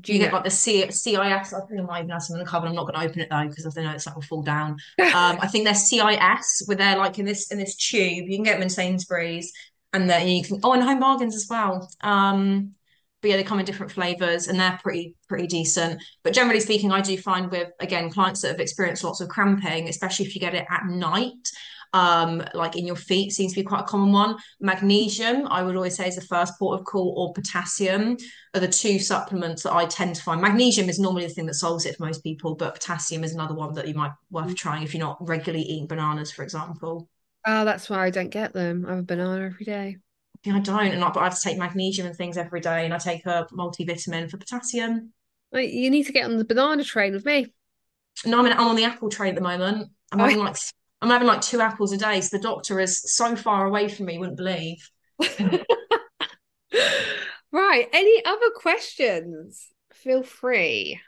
Do 0.00 0.12
you, 0.12 0.18
you 0.18 0.24
get 0.24 0.32
like 0.32 0.44
the 0.44 0.50
C- 0.50 0.90
SiS? 0.90 1.16
I 1.16 1.42
think 1.42 1.80
I 1.80 1.82
might 1.82 1.98
even 2.00 2.10
have 2.10 2.22
some 2.22 2.36
in 2.36 2.44
the 2.44 2.48
cupboard. 2.48 2.68
I'm 2.68 2.74
not 2.74 2.86
going 2.86 3.00
to 3.00 3.06
open 3.06 3.20
it 3.20 3.28
though 3.30 3.48
because 3.48 3.76
I 3.76 3.82
know 3.82 3.92
it's 3.92 4.06
like 4.06 4.14
will 4.14 4.22
fall 4.22 4.42
down. 4.42 4.70
um, 5.00 5.38
I 5.40 5.46
think 5.46 5.64
they're 5.64 5.74
SiS, 5.74 6.62
where 6.66 6.76
they're 6.76 6.98
like 6.98 7.18
in 7.18 7.24
this 7.24 7.50
in 7.50 7.58
this 7.58 7.76
tube. 7.76 8.28
You 8.28 8.36
can 8.36 8.44
get 8.44 8.54
them 8.54 8.62
in 8.62 8.70
Sainsbury's, 8.70 9.52
and 9.92 10.08
then 10.08 10.28
you 10.28 10.42
can 10.42 10.60
oh, 10.62 10.72
and 10.72 10.82
Home 10.82 11.00
Bargains 11.00 11.36
as 11.36 11.46
well. 11.48 11.88
Um, 12.02 12.74
but 13.22 13.30
yeah, 13.30 13.36
they 13.36 13.44
come 13.44 13.58
in 13.58 13.66
different 13.66 13.92
flavors, 13.92 14.48
and 14.48 14.58
they're 14.58 14.78
pretty 14.82 15.14
pretty 15.28 15.46
decent. 15.46 16.02
But 16.22 16.32
generally 16.32 16.60
speaking, 16.60 16.92
I 16.92 17.00
do 17.00 17.16
find 17.18 17.50
with 17.50 17.68
again 17.80 18.10
clients 18.10 18.42
that 18.42 18.48
have 18.48 18.60
experienced 18.60 19.04
lots 19.04 19.20
of 19.20 19.28
cramping, 19.28 19.88
especially 19.88 20.26
if 20.26 20.34
you 20.34 20.40
get 20.40 20.54
it 20.54 20.66
at 20.70 20.86
night, 20.86 21.48
um, 21.92 22.42
like 22.54 22.76
in 22.76 22.86
your 22.86 22.96
feet 22.96 23.32
seems 23.32 23.52
to 23.52 23.60
be 23.60 23.64
quite 23.64 23.80
a 23.80 23.84
common 23.84 24.12
one. 24.12 24.36
Magnesium, 24.60 25.46
I 25.48 25.62
would 25.62 25.76
always 25.76 25.96
say, 25.96 26.08
is 26.08 26.16
the 26.16 26.22
first 26.22 26.58
port 26.58 26.78
of 26.78 26.86
call, 26.86 27.14
or 27.16 27.32
potassium 27.32 28.16
are 28.54 28.60
the 28.60 28.68
two 28.68 28.98
supplements 28.98 29.62
that 29.62 29.72
I 29.72 29.86
tend 29.86 30.16
to 30.16 30.22
find. 30.22 30.40
Magnesium 30.40 30.88
is 30.88 30.98
normally 30.98 31.26
the 31.26 31.32
thing 31.32 31.46
that 31.46 31.54
solves 31.54 31.86
it 31.86 31.96
for 31.96 32.06
most 32.06 32.22
people, 32.22 32.54
but 32.54 32.74
potassium 32.74 33.24
is 33.24 33.34
another 33.34 33.54
one 33.54 33.74
that 33.74 33.88
you 33.88 33.94
might 33.94 34.12
worth 34.30 34.54
trying 34.54 34.82
if 34.82 34.94
you're 34.94 35.00
not 35.04 35.18
regularly 35.20 35.64
eating 35.64 35.86
bananas, 35.86 36.30
for 36.30 36.42
example. 36.42 37.08
Oh, 37.46 37.64
that's 37.64 37.88
why 37.88 38.04
I 38.04 38.10
don't 38.10 38.30
get 38.30 38.52
them. 38.52 38.84
I 38.86 38.90
have 38.90 38.98
a 38.98 39.02
banana 39.02 39.46
every 39.46 39.64
day. 39.64 39.96
Yeah, 40.44 40.56
I 40.56 40.60
don't, 40.60 40.86
and 40.86 41.04
I, 41.04 41.10
but 41.10 41.20
I 41.20 41.24
have 41.24 41.38
to 41.38 41.42
take 41.42 41.58
magnesium 41.58 42.06
and 42.06 42.16
things 42.16 42.38
every 42.38 42.60
day, 42.60 42.84
and 42.84 42.94
I 42.94 42.98
take 42.98 43.26
a 43.26 43.46
multivitamin 43.52 44.30
for 44.30 44.38
potassium. 44.38 45.12
Like, 45.52 45.70
you 45.70 45.90
need 45.90 46.04
to 46.04 46.12
get 46.12 46.24
on 46.24 46.38
the 46.38 46.44
banana 46.44 46.84
train 46.84 47.12
with 47.12 47.26
me. 47.26 47.52
No, 48.24 48.38
I'm, 48.38 48.46
I'm 48.46 48.68
on 48.68 48.76
the 48.76 48.84
apple 48.84 49.08
train 49.08 49.30
at 49.30 49.34
the 49.34 49.40
moment. 49.40 49.90
I'm 50.12 50.18
having 50.18 50.38
like 50.38 50.56
I'm 51.02 51.08
having 51.08 51.28
like 51.28 51.40
two 51.40 51.60
apples 51.60 51.92
a 51.92 51.96
day. 51.96 52.20
So 52.20 52.36
the 52.36 52.42
doctor 52.42 52.78
is 52.80 53.00
so 53.00 53.34
far 53.36 53.66
away 53.66 53.88
from 53.88 54.06
me, 54.06 54.18
wouldn't 54.18 54.36
believe. 54.36 54.90
right. 57.52 57.88
Any 57.92 58.24
other 58.24 58.50
questions? 58.54 59.68
Feel 59.92 60.22
free. 60.22 61.00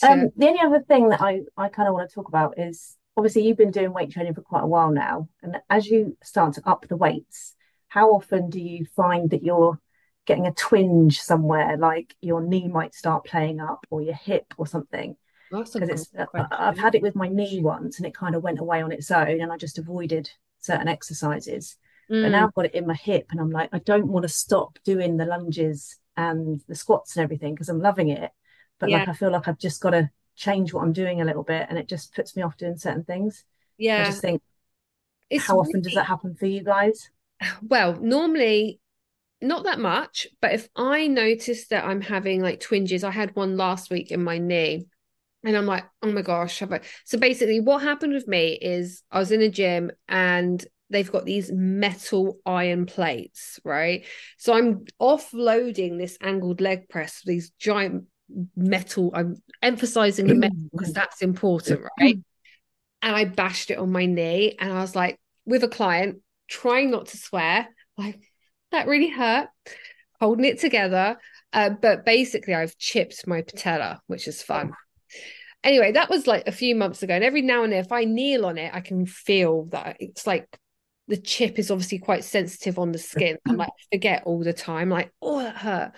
To... 0.00 0.10
Um, 0.10 0.30
the 0.36 0.48
only 0.48 0.60
other 0.60 0.84
thing 0.86 1.08
that 1.10 1.20
I, 1.20 1.40
I 1.56 1.68
kind 1.68 1.88
of 1.88 1.94
want 1.94 2.08
to 2.08 2.14
talk 2.14 2.28
about 2.28 2.58
is 2.58 2.96
obviously 3.16 3.46
you've 3.46 3.56
been 3.56 3.70
doing 3.70 3.92
weight 3.92 4.10
training 4.10 4.34
for 4.34 4.42
quite 4.42 4.62
a 4.62 4.68
while 4.68 4.90
now. 4.90 5.28
And 5.42 5.56
as 5.70 5.86
you 5.86 6.16
start 6.22 6.54
to 6.54 6.62
up 6.68 6.86
the 6.86 6.96
weights, 6.96 7.54
how 7.88 8.10
often 8.10 8.50
do 8.50 8.60
you 8.60 8.86
find 8.96 9.30
that 9.30 9.42
you're 9.42 9.80
getting 10.26 10.46
a 10.46 10.52
twinge 10.52 11.20
somewhere, 11.20 11.78
like 11.78 12.14
your 12.20 12.42
knee 12.42 12.68
might 12.68 12.94
start 12.94 13.24
playing 13.24 13.60
up 13.60 13.86
or 13.90 14.02
your 14.02 14.14
hip 14.14 14.52
or 14.58 14.66
something? 14.66 15.16
Because 15.50 15.74
it's 15.74 16.08
uh, 16.18 16.26
I've 16.50 16.78
had 16.78 16.94
it 16.94 17.02
with 17.02 17.14
my 17.14 17.28
knee 17.28 17.60
once 17.62 17.98
and 17.98 18.06
it 18.06 18.14
kind 18.14 18.34
of 18.34 18.42
went 18.42 18.60
away 18.60 18.82
on 18.82 18.92
its 18.92 19.10
own 19.10 19.40
and 19.40 19.52
I 19.52 19.56
just 19.56 19.78
avoided 19.78 20.30
certain 20.60 20.88
exercises. 20.88 21.76
Mm. 22.10 22.22
But 22.22 22.28
now 22.30 22.46
I've 22.46 22.54
got 22.54 22.66
it 22.66 22.74
in 22.74 22.86
my 22.86 22.94
hip 22.94 23.26
and 23.30 23.40
I'm 23.40 23.50
like, 23.50 23.70
I 23.72 23.78
don't 23.78 24.08
want 24.08 24.24
to 24.24 24.28
stop 24.28 24.78
doing 24.84 25.16
the 25.16 25.26
lunges 25.26 25.98
and 26.16 26.60
the 26.68 26.74
squats 26.74 27.16
and 27.16 27.22
everything 27.22 27.54
because 27.54 27.68
I'm 27.68 27.80
loving 27.80 28.08
it. 28.08 28.30
But 28.78 28.90
yeah. 28.90 28.98
like 28.98 29.08
I 29.08 29.12
feel 29.12 29.30
like 29.30 29.48
I've 29.48 29.58
just 29.58 29.80
got 29.80 29.90
to 29.90 30.10
change 30.36 30.72
what 30.72 30.82
I'm 30.82 30.92
doing 30.92 31.20
a 31.20 31.24
little 31.24 31.42
bit 31.42 31.66
and 31.68 31.78
it 31.78 31.88
just 31.88 32.14
puts 32.14 32.36
me 32.36 32.42
off 32.42 32.56
doing 32.56 32.76
certain 32.76 33.04
things. 33.04 33.44
Yeah. 33.76 34.02
I 34.02 34.04
just 34.06 34.20
think 34.20 34.42
it's 35.30 35.46
how 35.46 35.54
really... 35.54 35.68
often 35.68 35.82
does 35.82 35.94
that 35.94 36.06
happen 36.06 36.34
for 36.34 36.46
you 36.46 36.62
guys? 36.62 37.10
Well, 37.62 37.96
normally 38.00 38.80
not 39.40 39.62
that 39.64 39.78
much, 39.78 40.26
but 40.40 40.52
if 40.52 40.68
I 40.74 41.06
notice 41.06 41.68
that 41.68 41.84
I'm 41.84 42.00
having 42.00 42.42
like 42.42 42.58
twinges, 42.58 43.04
I 43.04 43.12
had 43.12 43.36
one 43.36 43.56
last 43.56 43.90
week 43.90 44.10
in 44.10 44.24
my 44.24 44.38
knee 44.38 44.86
and 45.44 45.56
I'm 45.56 45.66
like, 45.66 45.84
oh 46.02 46.12
my 46.12 46.22
gosh. 46.22 46.58
Have 46.58 46.72
I... 46.72 46.80
So 47.04 47.18
basically, 47.18 47.60
what 47.60 47.82
happened 47.82 48.12
with 48.12 48.26
me 48.26 48.58
is 48.60 49.02
I 49.10 49.18
was 49.18 49.32
in 49.32 49.42
a 49.42 49.48
gym 49.48 49.90
and 50.08 50.64
they've 50.90 51.10
got 51.10 51.24
these 51.24 51.52
metal 51.52 52.38
iron 52.46 52.86
plates, 52.86 53.60
right? 53.64 54.06
So 54.38 54.54
I'm 54.54 54.84
offloading 55.00 55.98
this 55.98 56.16
angled 56.20 56.60
leg 56.60 56.88
press, 56.88 57.22
these 57.24 57.50
giant 57.58 58.04
metal. 58.56 59.12
I'm 59.14 59.36
emphasizing 59.62 60.26
the 60.26 60.34
metal 60.34 60.68
because 60.72 60.92
that's 60.92 61.22
important, 61.22 61.82
right? 62.00 62.18
And 63.02 63.16
I 63.16 63.26
bashed 63.26 63.70
it 63.70 63.78
on 63.78 63.92
my 63.92 64.06
knee, 64.06 64.56
and 64.58 64.72
I 64.72 64.80
was 64.80 64.96
like, 64.96 65.20
with 65.46 65.62
a 65.62 65.68
client, 65.68 66.20
trying 66.48 66.90
not 66.90 67.06
to 67.06 67.16
swear, 67.16 67.68
like 67.96 68.20
that 68.72 68.88
really 68.88 69.08
hurt, 69.08 69.48
holding 70.20 70.44
it 70.44 70.58
together. 70.58 71.16
Uh, 71.52 71.70
but 71.70 72.04
basically, 72.04 72.54
I've 72.54 72.76
chipped 72.76 73.26
my 73.26 73.42
patella, 73.42 74.00
which 74.06 74.26
is 74.26 74.42
fun. 74.42 74.72
Anyway, 75.64 75.92
that 75.92 76.10
was 76.10 76.26
like 76.26 76.46
a 76.46 76.52
few 76.52 76.74
months 76.74 77.02
ago. 77.02 77.14
And 77.14 77.24
every 77.24 77.42
now 77.42 77.64
and 77.64 77.72
then, 77.72 77.80
if 77.80 77.92
I 77.92 78.04
kneel 78.04 78.46
on 78.46 78.58
it, 78.58 78.72
I 78.72 78.80
can 78.80 79.06
feel 79.06 79.64
that 79.66 79.96
it's 80.00 80.26
like 80.26 80.46
the 81.08 81.16
chip 81.16 81.58
is 81.58 81.70
obviously 81.70 81.98
quite 81.98 82.24
sensitive 82.24 82.78
on 82.78 82.92
the 82.92 82.98
skin. 82.98 83.38
I 83.46 83.52
like 83.52 83.70
forget 83.92 84.22
all 84.24 84.42
the 84.44 84.52
time, 84.52 84.90
like, 84.90 85.10
oh, 85.20 85.40
that 85.40 85.56
hurt. 85.56 85.92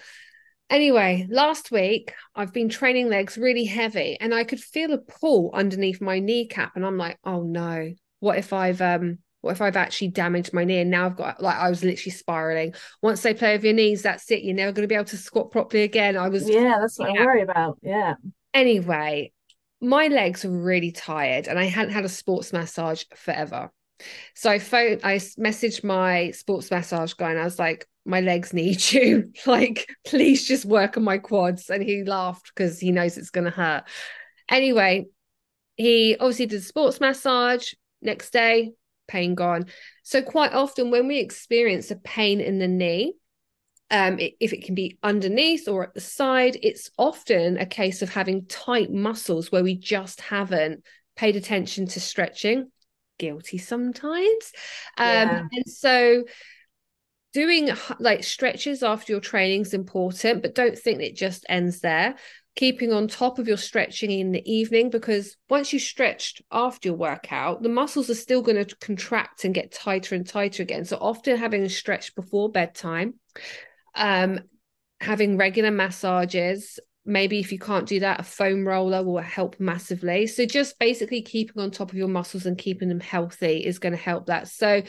Anyway, 0.70 1.26
last 1.28 1.72
week 1.72 2.14
I've 2.34 2.52
been 2.52 2.68
training 2.68 3.08
legs 3.08 3.36
really 3.36 3.64
heavy 3.64 4.16
and 4.20 4.32
I 4.32 4.44
could 4.44 4.60
feel 4.60 4.92
a 4.92 4.98
pull 4.98 5.50
underneath 5.52 6.00
my 6.00 6.20
kneecap. 6.20 6.76
And 6.76 6.86
I'm 6.86 6.96
like, 6.96 7.18
oh 7.24 7.42
no, 7.42 7.92
what 8.20 8.38
if 8.38 8.52
I've 8.52 8.80
um 8.80 9.18
what 9.40 9.52
if 9.52 9.62
I've 9.62 9.76
actually 9.76 10.08
damaged 10.08 10.52
my 10.52 10.64
knee 10.64 10.80
and 10.80 10.90
now 10.90 11.06
I've 11.06 11.16
got 11.16 11.42
like 11.42 11.56
I 11.56 11.68
was 11.68 11.82
literally 11.82 12.12
spiraling. 12.12 12.74
Once 13.02 13.22
they 13.22 13.34
play 13.34 13.54
with 13.56 13.64
your 13.64 13.72
knees, 13.72 14.02
that's 14.02 14.30
it. 14.30 14.44
You're 14.44 14.54
never 14.54 14.70
going 14.70 14.84
to 14.84 14.88
be 14.88 14.94
able 14.94 15.06
to 15.06 15.16
squat 15.16 15.50
properly 15.50 15.82
again. 15.82 16.16
I 16.16 16.28
was 16.28 16.48
Yeah, 16.48 16.76
that's 16.80 16.98
what 16.98 17.18
I 17.18 17.24
worry 17.24 17.42
about. 17.42 17.78
Yeah. 17.82 18.14
Anyway, 18.52 19.32
my 19.80 20.08
legs 20.08 20.44
were 20.44 20.50
really 20.50 20.92
tired 20.92 21.48
and 21.48 21.58
I 21.58 21.64
hadn't 21.64 21.94
had 21.94 22.04
a 22.04 22.08
sports 22.08 22.52
massage 22.52 23.04
forever. 23.14 23.70
So 24.34 24.50
I 24.50 24.58
phoned, 24.58 25.00
I 25.04 25.16
messaged 25.16 25.84
my 25.84 26.30
sports 26.30 26.70
massage 26.70 27.12
guy 27.12 27.30
and 27.30 27.40
I 27.40 27.44
was 27.44 27.58
like, 27.58 27.86
my 28.04 28.20
legs 28.20 28.52
need 28.52 28.92
you. 28.92 29.32
like, 29.46 29.94
please 30.06 30.46
just 30.46 30.64
work 30.64 30.96
on 30.96 31.04
my 31.04 31.18
quads. 31.18 31.70
And 31.70 31.82
he 31.82 32.04
laughed 32.04 32.50
because 32.54 32.78
he 32.80 32.92
knows 32.92 33.16
it's 33.16 33.30
going 33.30 33.44
to 33.44 33.50
hurt. 33.50 33.84
Anyway, 34.48 35.06
he 35.76 36.16
obviously 36.18 36.46
did 36.46 36.60
a 36.60 36.64
sports 36.64 37.00
massage. 37.00 37.72
Next 38.02 38.32
day, 38.32 38.72
pain 39.08 39.34
gone. 39.34 39.66
So, 40.02 40.22
quite 40.22 40.52
often 40.52 40.90
when 40.90 41.06
we 41.06 41.18
experience 41.18 41.90
a 41.90 41.96
pain 41.96 42.40
in 42.40 42.58
the 42.58 42.68
knee, 42.68 43.14
um, 43.90 44.18
if 44.18 44.52
it 44.52 44.64
can 44.64 44.74
be 44.74 44.98
underneath 45.02 45.66
or 45.66 45.84
at 45.84 45.94
the 45.94 46.00
side, 46.00 46.56
it's 46.62 46.90
often 46.96 47.56
a 47.58 47.66
case 47.66 48.02
of 48.02 48.10
having 48.10 48.46
tight 48.46 48.92
muscles 48.92 49.50
where 49.50 49.64
we 49.64 49.74
just 49.74 50.20
haven't 50.20 50.84
paid 51.16 51.36
attention 51.36 51.86
to 51.86 52.00
stretching. 52.00 52.70
Guilty 53.18 53.58
sometimes. 53.58 54.52
Um, 54.96 55.06
yeah. 55.06 55.42
And 55.52 55.66
so, 55.66 56.24
doing 57.32 57.70
like 57.98 58.24
stretches 58.24 58.82
after 58.82 59.12
your 59.12 59.20
training 59.20 59.62
is 59.62 59.74
important, 59.74 60.42
but 60.42 60.54
don't 60.54 60.78
think 60.78 61.02
it 61.02 61.16
just 61.16 61.44
ends 61.48 61.80
there. 61.80 62.14
Keeping 62.56 62.92
on 62.92 63.08
top 63.08 63.38
of 63.38 63.46
your 63.46 63.56
stretching 63.56 64.10
in 64.10 64.32
the 64.32 64.50
evening 64.50 64.90
because 64.90 65.36
once 65.48 65.72
you 65.72 65.78
stretched 65.78 66.42
after 66.50 66.88
your 66.88 66.96
workout, 66.96 67.62
the 67.62 67.68
muscles 67.68 68.08
are 68.08 68.14
still 68.14 68.42
going 68.42 68.64
to 68.64 68.76
contract 68.76 69.44
and 69.44 69.54
get 69.54 69.72
tighter 69.72 70.14
and 70.14 70.26
tighter 70.26 70.62
again. 70.62 70.84
So, 70.84 70.96
often 70.96 71.36
having 71.36 71.62
a 71.64 71.68
stretch 71.68 72.14
before 72.14 72.50
bedtime 72.50 73.14
um, 73.94 74.40
having 75.00 75.36
regular 75.36 75.70
massages. 75.70 76.78
Maybe 77.06 77.40
if 77.40 77.50
you 77.52 77.58
can't 77.58 77.88
do 77.88 78.00
that, 78.00 78.20
a 78.20 78.24
foam 78.24 78.66
roller 78.66 79.02
will 79.02 79.18
help 79.18 79.58
massively. 79.58 80.26
So 80.26 80.44
just 80.46 80.78
basically 80.78 81.22
keeping 81.22 81.62
on 81.62 81.70
top 81.70 81.90
of 81.90 81.98
your 81.98 82.08
muscles 82.08 82.46
and 82.46 82.58
keeping 82.58 82.88
them 82.88 83.00
healthy 83.00 83.64
is 83.64 83.78
going 83.78 83.92
to 83.92 83.98
help 83.98 84.26
that. 84.26 84.48
So 84.48 84.82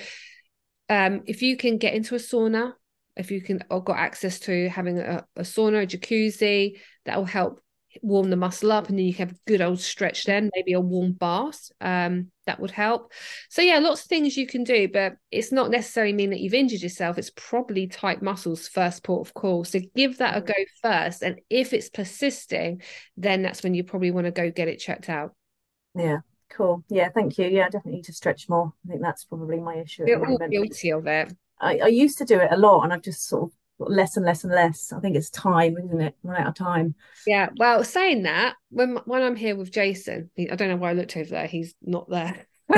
um, 0.90 1.22
if 1.26 1.42
you 1.42 1.56
can 1.56 1.78
get 1.78 1.94
into 1.94 2.16
a 2.16 2.20
sauna, 2.20 2.74
if 3.16 3.32
you 3.32 3.42
can 3.42 3.64
or 3.70 3.84
got 3.84 3.98
access 3.98 4.40
to 4.42 4.70
having 4.70 5.00
a, 5.00 5.26
a 5.36 5.42
sauna, 5.42 5.84
a 5.84 5.88
jacuzzi, 5.88 6.80
that 7.06 7.18
will 7.18 7.26
help 7.26 7.62
warm 8.02 8.30
the 8.30 8.36
muscle 8.36 8.72
up 8.72 8.88
and 8.88 8.98
then 8.98 9.06
you 9.06 9.14
can 9.14 9.28
have 9.28 9.36
a 9.36 9.42
good 9.50 9.62
old 9.62 9.80
stretch 9.80 10.24
then 10.24 10.50
maybe 10.56 10.74
a 10.74 10.80
warm 10.80 11.12
bath 11.12 11.70
um 11.82 12.28
that 12.52 12.60
would 12.60 12.72
help. 12.72 13.14
So 13.50 13.62
yeah 13.62 13.80
lots 13.80 14.02
of 14.02 14.08
things 14.08 14.36
you 14.36 14.46
can 14.46 14.64
do 14.64 14.90
but 14.92 15.14
it's 15.32 15.52
not 15.52 15.72
necessarily 15.72 16.14
mean 16.14 16.32
that 16.32 16.42
you've 16.42 16.54
injured 16.54 16.82
yourself. 16.82 17.18
It's 17.18 17.32
probably 17.36 17.88
tight 17.88 18.22
muscles 18.22 18.68
first 18.68 19.04
port 19.04 19.26
of 19.26 19.34
call. 19.34 19.64
So 19.64 19.80
give 19.96 20.18
that 20.18 20.38
a 20.38 20.42
mm. 20.42 20.48
go 20.48 20.54
first 20.82 21.24
and 21.24 21.40
if 21.50 21.72
it's 21.72 21.90
persisting 21.90 22.82
then 23.16 23.42
that's 23.42 23.64
when 23.64 23.74
you 23.74 23.84
probably 23.84 24.12
want 24.12 24.26
to 24.26 24.32
go 24.32 24.52
get 24.52 24.68
it 24.68 24.78
checked 24.78 25.10
out. 25.10 25.34
Yeah 25.96 26.18
cool. 26.50 26.84
Yeah 26.90 27.10
thank 27.10 27.38
you. 27.38 27.48
Yeah 27.48 27.66
I 27.66 27.70
definitely 27.70 27.94
need 27.94 28.06
to 28.06 28.14
stretch 28.14 28.50
more. 28.50 28.74
I 28.86 28.90
think 28.90 29.02
that's 29.02 29.24
probably 29.24 29.60
my 29.60 29.78
issue 29.78 30.04
you're 30.06 30.26
all 30.26 30.38
guilty 30.50 30.92
of 30.92 31.08
it. 31.08 31.34
I, 31.60 31.78
I 31.78 31.88
used 31.88 32.18
to 32.18 32.26
do 32.26 32.40
it 32.40 32.52
a 32.52 32.58
lot 32.58 32.84
and 32.84 32.92
I've 32.92 33.04
just 33.04 33.28
sort 33.28 33.44
of 33.44 33.52
less 33.89 34.17
and 34.17 34.26
less 34.26 34.44
and 34.44 34.54
less. 34.54 34.91
I 34.91 35.00
think 35.00 35.15
it's 35.15 35.30
time, 35.30 35.78
isn't 35.78 36.02
it? 36.02 36.15
Run 36.24 36.41
out 36.41 36.48
of 36.48 36.56
time. 36.56 36.96
Yeah. 37.26 37.50
Well, 37.58 37.84
saying 37.84 38.24
that, 38.24 38.56
when 38.70 38.98
when 39.06 39.22
I'm 39.22 39.36
here 39.36 39.56
with 39.56 39.72
Jason, 39.72 40.30
I 40.38 40.56
don't 40.56 40.70
know 40.70 40.78
why 40.78 40.91
I 40.91 40.94
looked 40.94 41.17
over 41.17 41.30
there. 41.30 41.48
He's 41.48 41.76
not 41.82 42.10
there. 42.10 42.46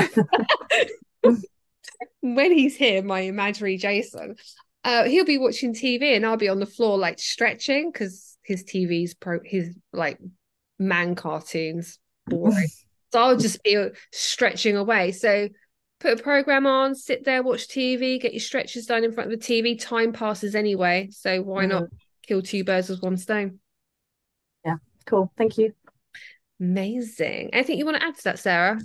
when 2.20 2.52
he's 2.52 2.76
here, 2.76 3.02
my 3.02 3.20
imaginary 3.20 3.76
Jason, 3.76 4.36
uh, 4.84 5.04
he'll 5.04 5.24
be 5.24 5.38
watching 5.38 5.74
TV 5.74 6.14
and 6.14 6.24
I'll 6.26 6.36
be 6.36 6.48
on 6.48 6.60
the 6.60 6.66
floor 6.66 6.98
like 6.98 7.18
stretching 7.18 7.90
because 7.90 8.36
his 8.42 8.64
TV's 8.64 9.14
pro 9.14 9.40
his 9.44 9.74
like 9.92 10.18
man 10.78 11.14
cartoons 11.14 11.98
boring. 12.26 12.68
so 13.12 13.20
I'll 13.20 13.36
just 13.36 13.62
be 13.62 13.88
stretching 14.12 14.76
away. 14.76 15.12
So 15.12 15.48
put 16.04 16.20
a 16.20 16.22
program 16.22 16.66
on, 16.66 16.94
sit 16.94 17.24
there, 17.24 17.42
watch 17.42 17.66
TV, 17.66 18.20
get 18.20 18.34
your 18.34 18.40
stretches 18.40 18.84
done 18.84 19.04
in 19.04 19.12
front 19.12 19.32
of 19.32 19.40
the 19.40 19.44
TV. 19.44 19.80
Time 19.80 20.12
passes 20.12 20.54
anyway, 20.54 21.08
so 21.10 21.40
why 21.40 21.64
mm. 21.64 21.70
not 21.70 21.84
kill 22.26 22.42
two 22.42 22.62
birds 22.62 22.90
with 22.90 23.02
one 23.02 23.16
stone? 23.16 23.58
Yeah, 24.66 24.76
cool. 25.06 25.32
Thank 25.38 25.56
you. 25.56 25.72
Amazing. 26.60 27.50
Anything 27.54 27.78
you 27.78 27.86
want 27.86 27.96
to 27.96 28.04
add 28.04 28.16
to 28.16 28.24
that, 28.24 28.38
Sarah? 28.38 28.78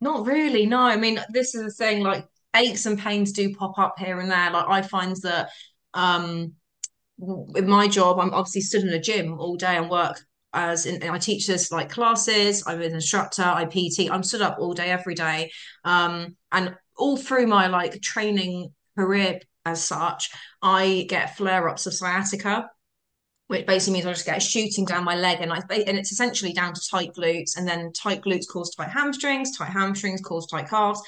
Not 0.00 0.26
really. 0.26 0.64
No, 0.64 0.80
I 0.80 0.96
mean 0.96 1.20
this 1.30 1.54
is 1.54 1.62
the 1.62 1.70
thing. 1.70 2.02
Like 2.02 2.26
aches 2.56 2.86
and 2.86 2.98
pains 2.98 3.32
do 3.32 3.54
pop 3.54 3.78
up 3.78 3.98
here 3.98 4.18
and 4.18 4.30
there. 4.30 4.50
Like 4.50 4.66
I 4.68 4.80
find 4.80 5.14
that 5.22 5.50
um 5.92 6.54
with 7.18 7.66
my 7.66 7.86
job, 7.86 8.18
I'm 8.18 8.32
obviously 8.32 8.62
stood 8.62 8.82
in 8.82 8.88
a 8.88 8.98
gym 8.98 9.38
all 9.38 9.56
day 9.56 9.76
and 9.76 9.90
work 9.90 10.24
as 10.52 10.86
in, 10.86 11.02
I 11.08 11.18
teach 11.18 11.46
this 11.46 11.72
like 11.72 11.90
classes, 11.90 12.64
I'm 12.66 12.82
an 12.82 12.92
instructor, 12.92 13.42
I 13.42 13.64
PT, 13.64 14.10
I'm 14.10 14.22
stood 14.22 14.42
up 14.42 14.58
all 14.58 14.74
day, 14.74 14.90
every 14.90 15.14
day. 15.14 15.50
Um, 15.84 16.36
and 16.50 16.76
all 16.96 17.16
through 17.16 17.46
my 17.46 17.68
like 17.68 18.00
training 18.02 18.72
career 18.96 19.40
as 19.64 19.82
such, 19.82 20.30
I 20.60 21.06
get 21.08 21.36
flare 21.36 21.68
ups 21.68 21.86
of 21.86 21.94
sciatica, 21.94 22.68
which 23.46 23.66
basically 23.66 23.94
means 23.94 24.06
I 24.06 24.12
just 24.12 24.26
get 24.26 24.42
shooting 24.42 24.84
down 24.84 25.04
my 25.04 25.16
leg, 25.16 25.38
and 25.40 25.52
I 25.52 25.60
and 25.70 25.98
it's 25.98 26.12
essentially 26.12 26.52
down 26.52 26.74
to 26.74 26.80
tight 26.90 27.12
glutes, 27.14 27.56
and 27.56 27.66
then 27.66 27.92
tight 27.92 28.22
glutes 28.22 28.46
cause 28.48 28.74
tight 28.74 28.90
hamstrings, 28.90 29.56
tight 29.56 29.70
hamstrings 29.70 30.20
cause 30.20 30.46
tight 30.46 30.68
calves. 30.68 31.00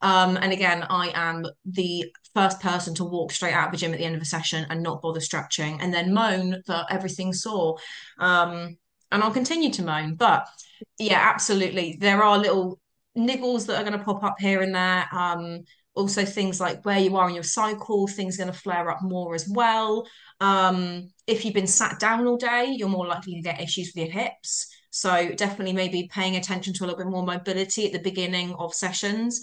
Um, 0.00 0.36
and 0.36 0.52
again, 0.52 0.86
I 0.88 1.10
am 1.14 1.44
the 1.64 2.12
first 2.34 2.60
person 2.60 2.94
to 2.96 3.04
walk 3.04 3.32
straight 3.32 3.52
out 3.52 3.66
of 3.66 3.72
the 3.72 3.78
gym 3.78 3.92
at 3.92 3.98
the 3.98 4.04
end 4.04 4.14
of 4.14 4.22
a 4.22 4.26
session 4.26 4.64
and 4.70 4.82
not 4.82 5.02
bother 5.02 5.20
stretching, 5.20 5.80
and 5.80 5.92
then 5.92 6.14
moan 6.14 6.62
that 6.66 6.86
everything's 6.90 7.42
sore. 7.42 7.78
Um, 8.18 8.76
and 9.10 9.22
I'll 9.22 9.30
continue 9.30 9.70
to 9.72 9.82
moan. 9.82 10.14
But 10.14 10.46
yeah, 10.98 11.20
absolutely. 11.20 11.96
There 12.00 12.22
are 12.22 12.38
little 12.38 12.80
niggles 13.16 13.66
that 13.66 13.76
are 13.76 13.84
going 13.84 13.98
to 13.98 14.04
pop 14.04 14.22
up 14.22 14.36
here 14.38 14.60
and 14.62 14.74
there. 14.74 15.06
Um, 15.12 15.64
also, 15.94 16.24
things 16.24 16.60
like 16.60 16.84
where 16.84 16.98
you 16.98 17.16
are 17.16 17.28
in 17.28 17.34
your 17.34 17.42
cycle, 17.42 18.06
things 18.06 18.36
going 18.36 18.52
to 18.52 18.58
flare 18.58 18.88
up 18.90 19.02
more 19.02 19.34
as 19.34 19.48
well. 19.48 20.06
Um, 20.40 21.08
if 21.26 21.44
you've 21.44 21.54
been 21.54 21.66
sat 21.66 21.98
down 21.98 22.26
all 22.26 22.36
day, 22.36 22.72
you're 22.76 22.88
more 22.88 23.06
likely 23.06 23.34
to 23.34 23.42
get 23.42 23.60
issues 23.60 23.92
with 23.94 24.04
your 24.04 24.12
hips. 24.12 24.68
So 24.90 25.32
definitely 25.34 25.72
maybe 25.72 26.08
paying 26.10 26.36
attention 26.36 26.72
to 26.74 26.84
a 26.84 26.86
little 26.86 26.98
bit 26.98 27.10
more 27.10 27.24
mobility 27.24 27.86
at 27.86 27.92
the 27.92 27.98
beginning 27.98 28.54
of 28.54 28.74
sessions 28.74 29.40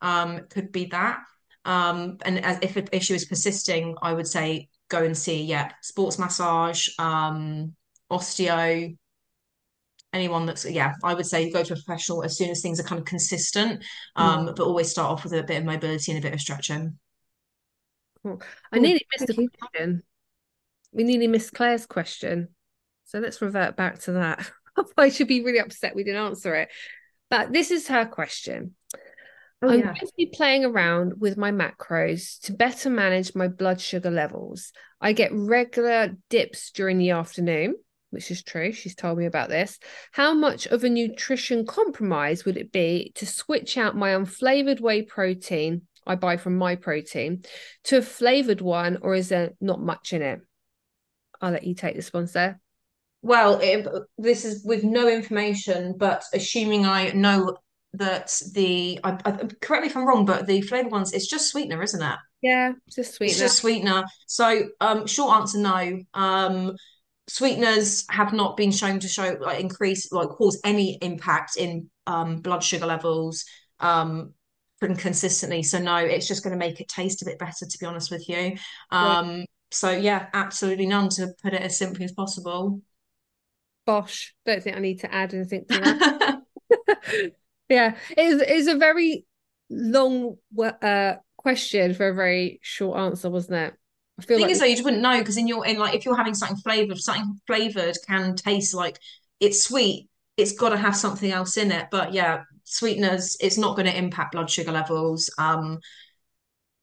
um, 0.00 0.40
could 0.48 0.72
be 0.72 0.86
that. 0.86 1.18
Um, 1.64 2.16
and 2.24 2.44
as, 2.44 2.58
if 2.62 2.76
an 2.76 2.88
issue 2.92 3.14
is 3.14 3.26
persisting, 3.26 3.94
I 4.00 4.14
would 4.14 4.26
say 4.26 4.68
go 4.88 5.02
and 5.04 5.16
see, 5.16 5.44
yeah, 5.44 5.72
sports 5.82 6.18
massage, 6.18 6.88
um, 6.98 7.74
osteo, 8.10 8.96
anyone 10.18 10.46
that's 10.46 10.68
yeah 10.68 10.94
i 11.04 11.14
would 11.14 11.26
say 11.26 11.50
go 11.50 11.62
to 11.62 11.72
a 11.72 11.76
professional 11.76 12.22
as 12.22 12.36
soon 12.36 12.50
as 12.50 12.60
things 12.60 12.78
are 12.78 12.84
kind 12.84 12.98
of 12.98 13.04
consistent 13.04 13.84
um 14.16 14.46
mm. 14.46 14.56
but 14.56 14.64
always 14.64 14.90
start 14.90 15.10
off 15.10 15.24
with 15.24 15.32
a 15.32 15.42
bit 15.42 15.58
of 15.58 15.64
mobility 15.64 16.12
and 16.12 16.18
a 16.18 16.26
bit 16.26 16.34
of 16.34 16.40
stretching 16.40 16.98
cool. 18.22 18.40
i 18.72 18.78
nearly 18.78 19.04
missed 19.12 19.30
a 19.30 19.34
question 19.34 20.02
we 20.92 21.04
nearly 21.04 21.26
missed 21.26 21.52
claire's 21.52 21.86
question 21.86 22.48
so 23.04 23.18
let's 23.18 23.40
revert 23.40 23.76
back 23.76 23.98
to 24.00 24.12
that 24.12 24.50
i 24.96 25.08
should 25.08 25.28
be 25.28 25.42
really 25.42 25.58
upset 25.58 25.94
we 25.94 26.04
didn't 26.04 26.24
answer 26.24 26.54
it 26.54 26.68
but 27.30 27.52
this 27.52 27.70
is 27.70 27.88
her 27.88 28.06
question 28.06 28.74
oh, 29.62 29.68
I'm 29.68 29.80
yeah. 29.80 29.86
going 29.86 29.96
to 29.96 30.12
be 30.16 30.26
playing 30.26 30.64
around 30.64 31.14
with 31.20 31.36
my 31.36 31.50
macros 31.50 32.40
to 32.42 32.52
better 32.52 32.90
manage 32.90 33.34
my 33.34 33.48
blood 33.48 33.80
sugar 33.80 34.10
levels. 34.10 34.72
I 35.00 35.12
get 35.12 35.32
regular 35.32 36.16
dips 36.30 36.70
during 36.70 36.98
the 36.98 37.10
afternoon 37.10 37.74
which 38.10 38.30
is 38.30 38.42
true. 38.42 38.72
She's 38.72 38.94
told 38.94 39.18
me 39.18 39.26
about 39.26 39.48
this. 39.48 39.78
How 40.12 40.34
much 40.34 40.66
of 40.66 40.84
a 40.84 40.88
nutrition 40.88 41.66
compromise 41.66 42.44
would 42.44 42.56
it 42.56 42.72
be 42.72 43.12
to 43.16 43.26
switch 43.26 43.76
out 43.76 43.96
my 43.96 44.10
unflavored 44.10 44.80
whey 44.80 45.02
protein 45.02 45.82
I 46.08 46.14
buy 46.14 46.38
from 46.38 46.58
Myprotein 46.58 47.46
to 47.84 47.98
a 47.98 48.02
flavored 48.02 48.62
one, 48.62 48.98
or 49.02 49.14
is 49.14 49.28
there 49.28 49.52
not 49.60 49.80
much 49.80 50.14
in 50.14 50.22
it? 50.22 50.40
I'll 51.40 51.52
let 51.52 51.64
you 51.64 51.74
take 51.74 51.94
this 51.94 52.12
one, 52.12 52.26
sir. 52.26 52.58
Well, 53.20 53.60
it, 53.60 53.86
this 54.16 54.44
is 54.44 54.64
with 54.64 54.84
no 54.84 55.08
information, 55.08 55.94
but 55.98 56.24
assuming 56.32 56.86
I 56.86 57.10
know 57.10 57.58
that 57.94 58.40
the 58.54 59.00
I, 59.04 59.18
I, 59.24 59.32
correct 59.60 59.82
me 59.82 59.88
if 59.88 59.96
I'm 59.96 60.06
wrong, 60.06 60.24
but 60.24 60.46
the 60.46 60.62
flavored 60.62 60.92
ones 60.92 61.12
it's 61.12 61.28
just 61.28 61.50
sweetener, 61.50 61.82
isn't 61.82 62.02
it? 62.02 62.18
Yeah, 62.40 62.72
just 62.94 63.14
sweetener. 63.14 63.30
It's 63.32 63.38
just 63.38 63.56
sweetener. 63.58 64.04
So, 64.26 64.68
um, 64.80 65.06
short 65.06 65.36
answer, 65.36 65.58
no. 65.58 66.00
Um, 66.14 66.76
sweeteners 67.28 68.04
have 68.10 68.32
not 68.32 68.56
been 68.56 68.70
shown 68.70 68.98
to 69.00 69.08
show 69.08 69.36
like 69.40 69.60
increase 69.60 70.10
like 70.12 70.28
cause 70.28 70.60
any 70.64 70.98
impact 71.02 71.56
in 71.56 71.90
um, 72.06 72.36
blood 72.36 72.64
sugar 72.64 72.86
levels 72.86 73.44
um 73.80 74.32
consistently. 74.80 75.62
So 75.62 75.78
no 75.78 75.96
it's 75.96 76.28
just 76.28 76.42
going 76.42 76.52
to 76.52 76.58
make 76.58 76.80
it 76.80 76.88
taste 76.88 77.22
a 77.22 77.24
bit 77.24 77.38
better 77.38 77.66
to 77.68 77.78
be 77.78 77.86
honest 77.86 78.10
with 78.10 78.28
you. 78.28 78.56
Um 78.90 79.44
so 79.70 79.90
yeah 79.90 80.28
absolutely 80.32 80.86
none 80.86 81.08
to 81.10 81.28
put 81.42 81.52
it 81.52 81.62
as 81.62 81.78
simply 81.78 82.04
as 82.04 82.12
possible. 82.12 82.80
Bosh. 83.86 84.34
Don't 84.46 84.62
think 84.62 84.76
i 84.76 84.80
need 84.80 85.00
to 85.00 85.12
add 85.12 85.34
anything 85.34 85.64
to 85.68 85.80
that. 85.80 86.42
Yeah 87.68 87.96
it's, 88.10 88.42
it's 88.46 88.68
a 88.68 88.78
very 88.78 89.26
long 89.68 90.36
uh 90.80 91.14
question 91.36 91.92
for 91.92 92.08
a 92.08 92.14
very 92.14 92.60
short 92.62 92.98
answer 92.98 93.28
wasn't 93.28 93.54
it 93.54 93.74
I 94.18 94.22
feel 94.22 94.38
thing 94.38 94.46
like 94.46 94.50
is 94.50 94.58
though 94.58 94.64
you 94.64 94.74
just 94.74 94.84
wouldn't 94.84 95.02
know 95.02 95.18
because 95.18 95.36
in 95.36 95.46
your 95.46 95.64
in 95.66 95.78
like 95.78 95.94
if 95.94 96.04
you're 96.04 96.16
having 96.16 96.34
something 96.34 96.56
flavored, 96.58 96.98
something 96.98 97.40
flavored 97.46 97.96
can 98.06 98.34
taste 98.34 98.74
like 98.74 98.98
it's 99.40 99.62
sweet. 99.62 100.08
It's 100.36 100.52
got 100.52 100.70
to 100.70 100.76
have 100.76 100.96
something 100.96 101.30
else 101.30 101.56
in 101.56 101.70
it. 101.72 101.88
But 101.90 102.12
yeah, 102.12 102.42
sweeteners, 102.64 103.36
it's 103.40 103.58
not 103.58 103.76
going 103.76 103.86
to 103.86 103.96
impact 103.96 104.32
blood 104.32 104.50
sugar 104.50 104.72
levels. 104.72 105.30
Um, 105.38 105.78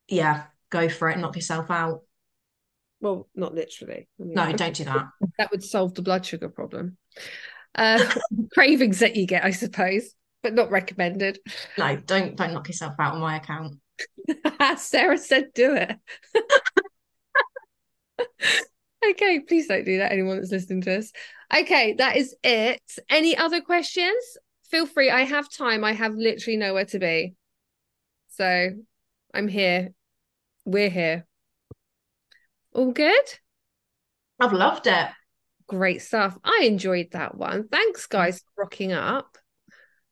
yeah, 0.08 0.44
go 0.70 0.90
for 0.90 1.10
it. 1.10 1.18
Knock 1.18 1.36
yourself 1.36 1.72
out. 1.72 2.02
Well, 3.02 3.28
not 3.36 3.54
literally. 3.54 4.08
I 4.20 4.24
mean, 4.24 4.34
no, 4.34 4.52
don't 4.54 4.76
do 4.76 4.86
that. 4.86 5.06
That 5.38 5.52
would 5.52 5.64
solve 5.64 5.94
the 5.94 6.02
blood 6.02 6.26
sugar 6.26 6.50
problem. 6.50 6.98
Uh, 7.76 8.14
cravings 8.54 9.00
that 9.00 9.16
you 9.18 9.26
get, 9.26 9.44
I 9.44 9.52
suppose, 9.52 10.14
but 10.44 10.54
not 10.54 10.72
recommended. 10.72 11.40
No, 11.78 11.98
don't 11.98 12.36
don't 12.38 12.54
knock 12.54 12.68
yourself 12.68 12.96
out 13.00 13.16
on 13.16 13.22
my 13.22 13.38
account. 13.38 13.76
Sarah 14.78 15.18
said, 15.18 15.54
"Do 15.54 15.76
it." 15.76 15.98
Okay, 19.12 19.40
please 19.40 19.68
don't 19.68 19.86
do 19.86 19.98
that. 19.98 20.12
Anyone 20.12 20.38
that's 20.38 20.52
listening 20.52 20.82
to 20.82 20.98
us. 20.98 21.12
Okay, 21.56 21.94
that 21.98 22.18
is 22.18 22.36
it. 22.44 22.82
Any 23.10 23.38
other 23.38 23.62
questions? 23.62 24.38
Feel 24.70 24.86
free. 24.86 25.10
I 25.10 25.22
have 25.22 25.52
time. 25.52 25.84
I 25.84 25.94
have 25.94 26.16
literally 26.16 26.58
nowhere 26.58 26.86
to 26.86 27.00
be. 27.00 27.36
So 28.30 28.72
I'm 29.34 29.48
here. 29.48 29.94
We're 30.66 30.90
here. 30.90 31.26
All 32.74 32.92
good? 32.92 33.24
I've 34.40 34.54
loved 34.54 34.88
it. 34.88 35.08
Great 35.68 36.02
stuff. 36.02 36.38
I 36.44 36.64
enjoyed 36.64 37.10
that 37.12 37.36
one. 37.36 37.68
Thanks, 37.70 38.06
guys, 38.06 38.40
for 38.40 38.64
rocking 38.64 38.92
up. 38.92 39.38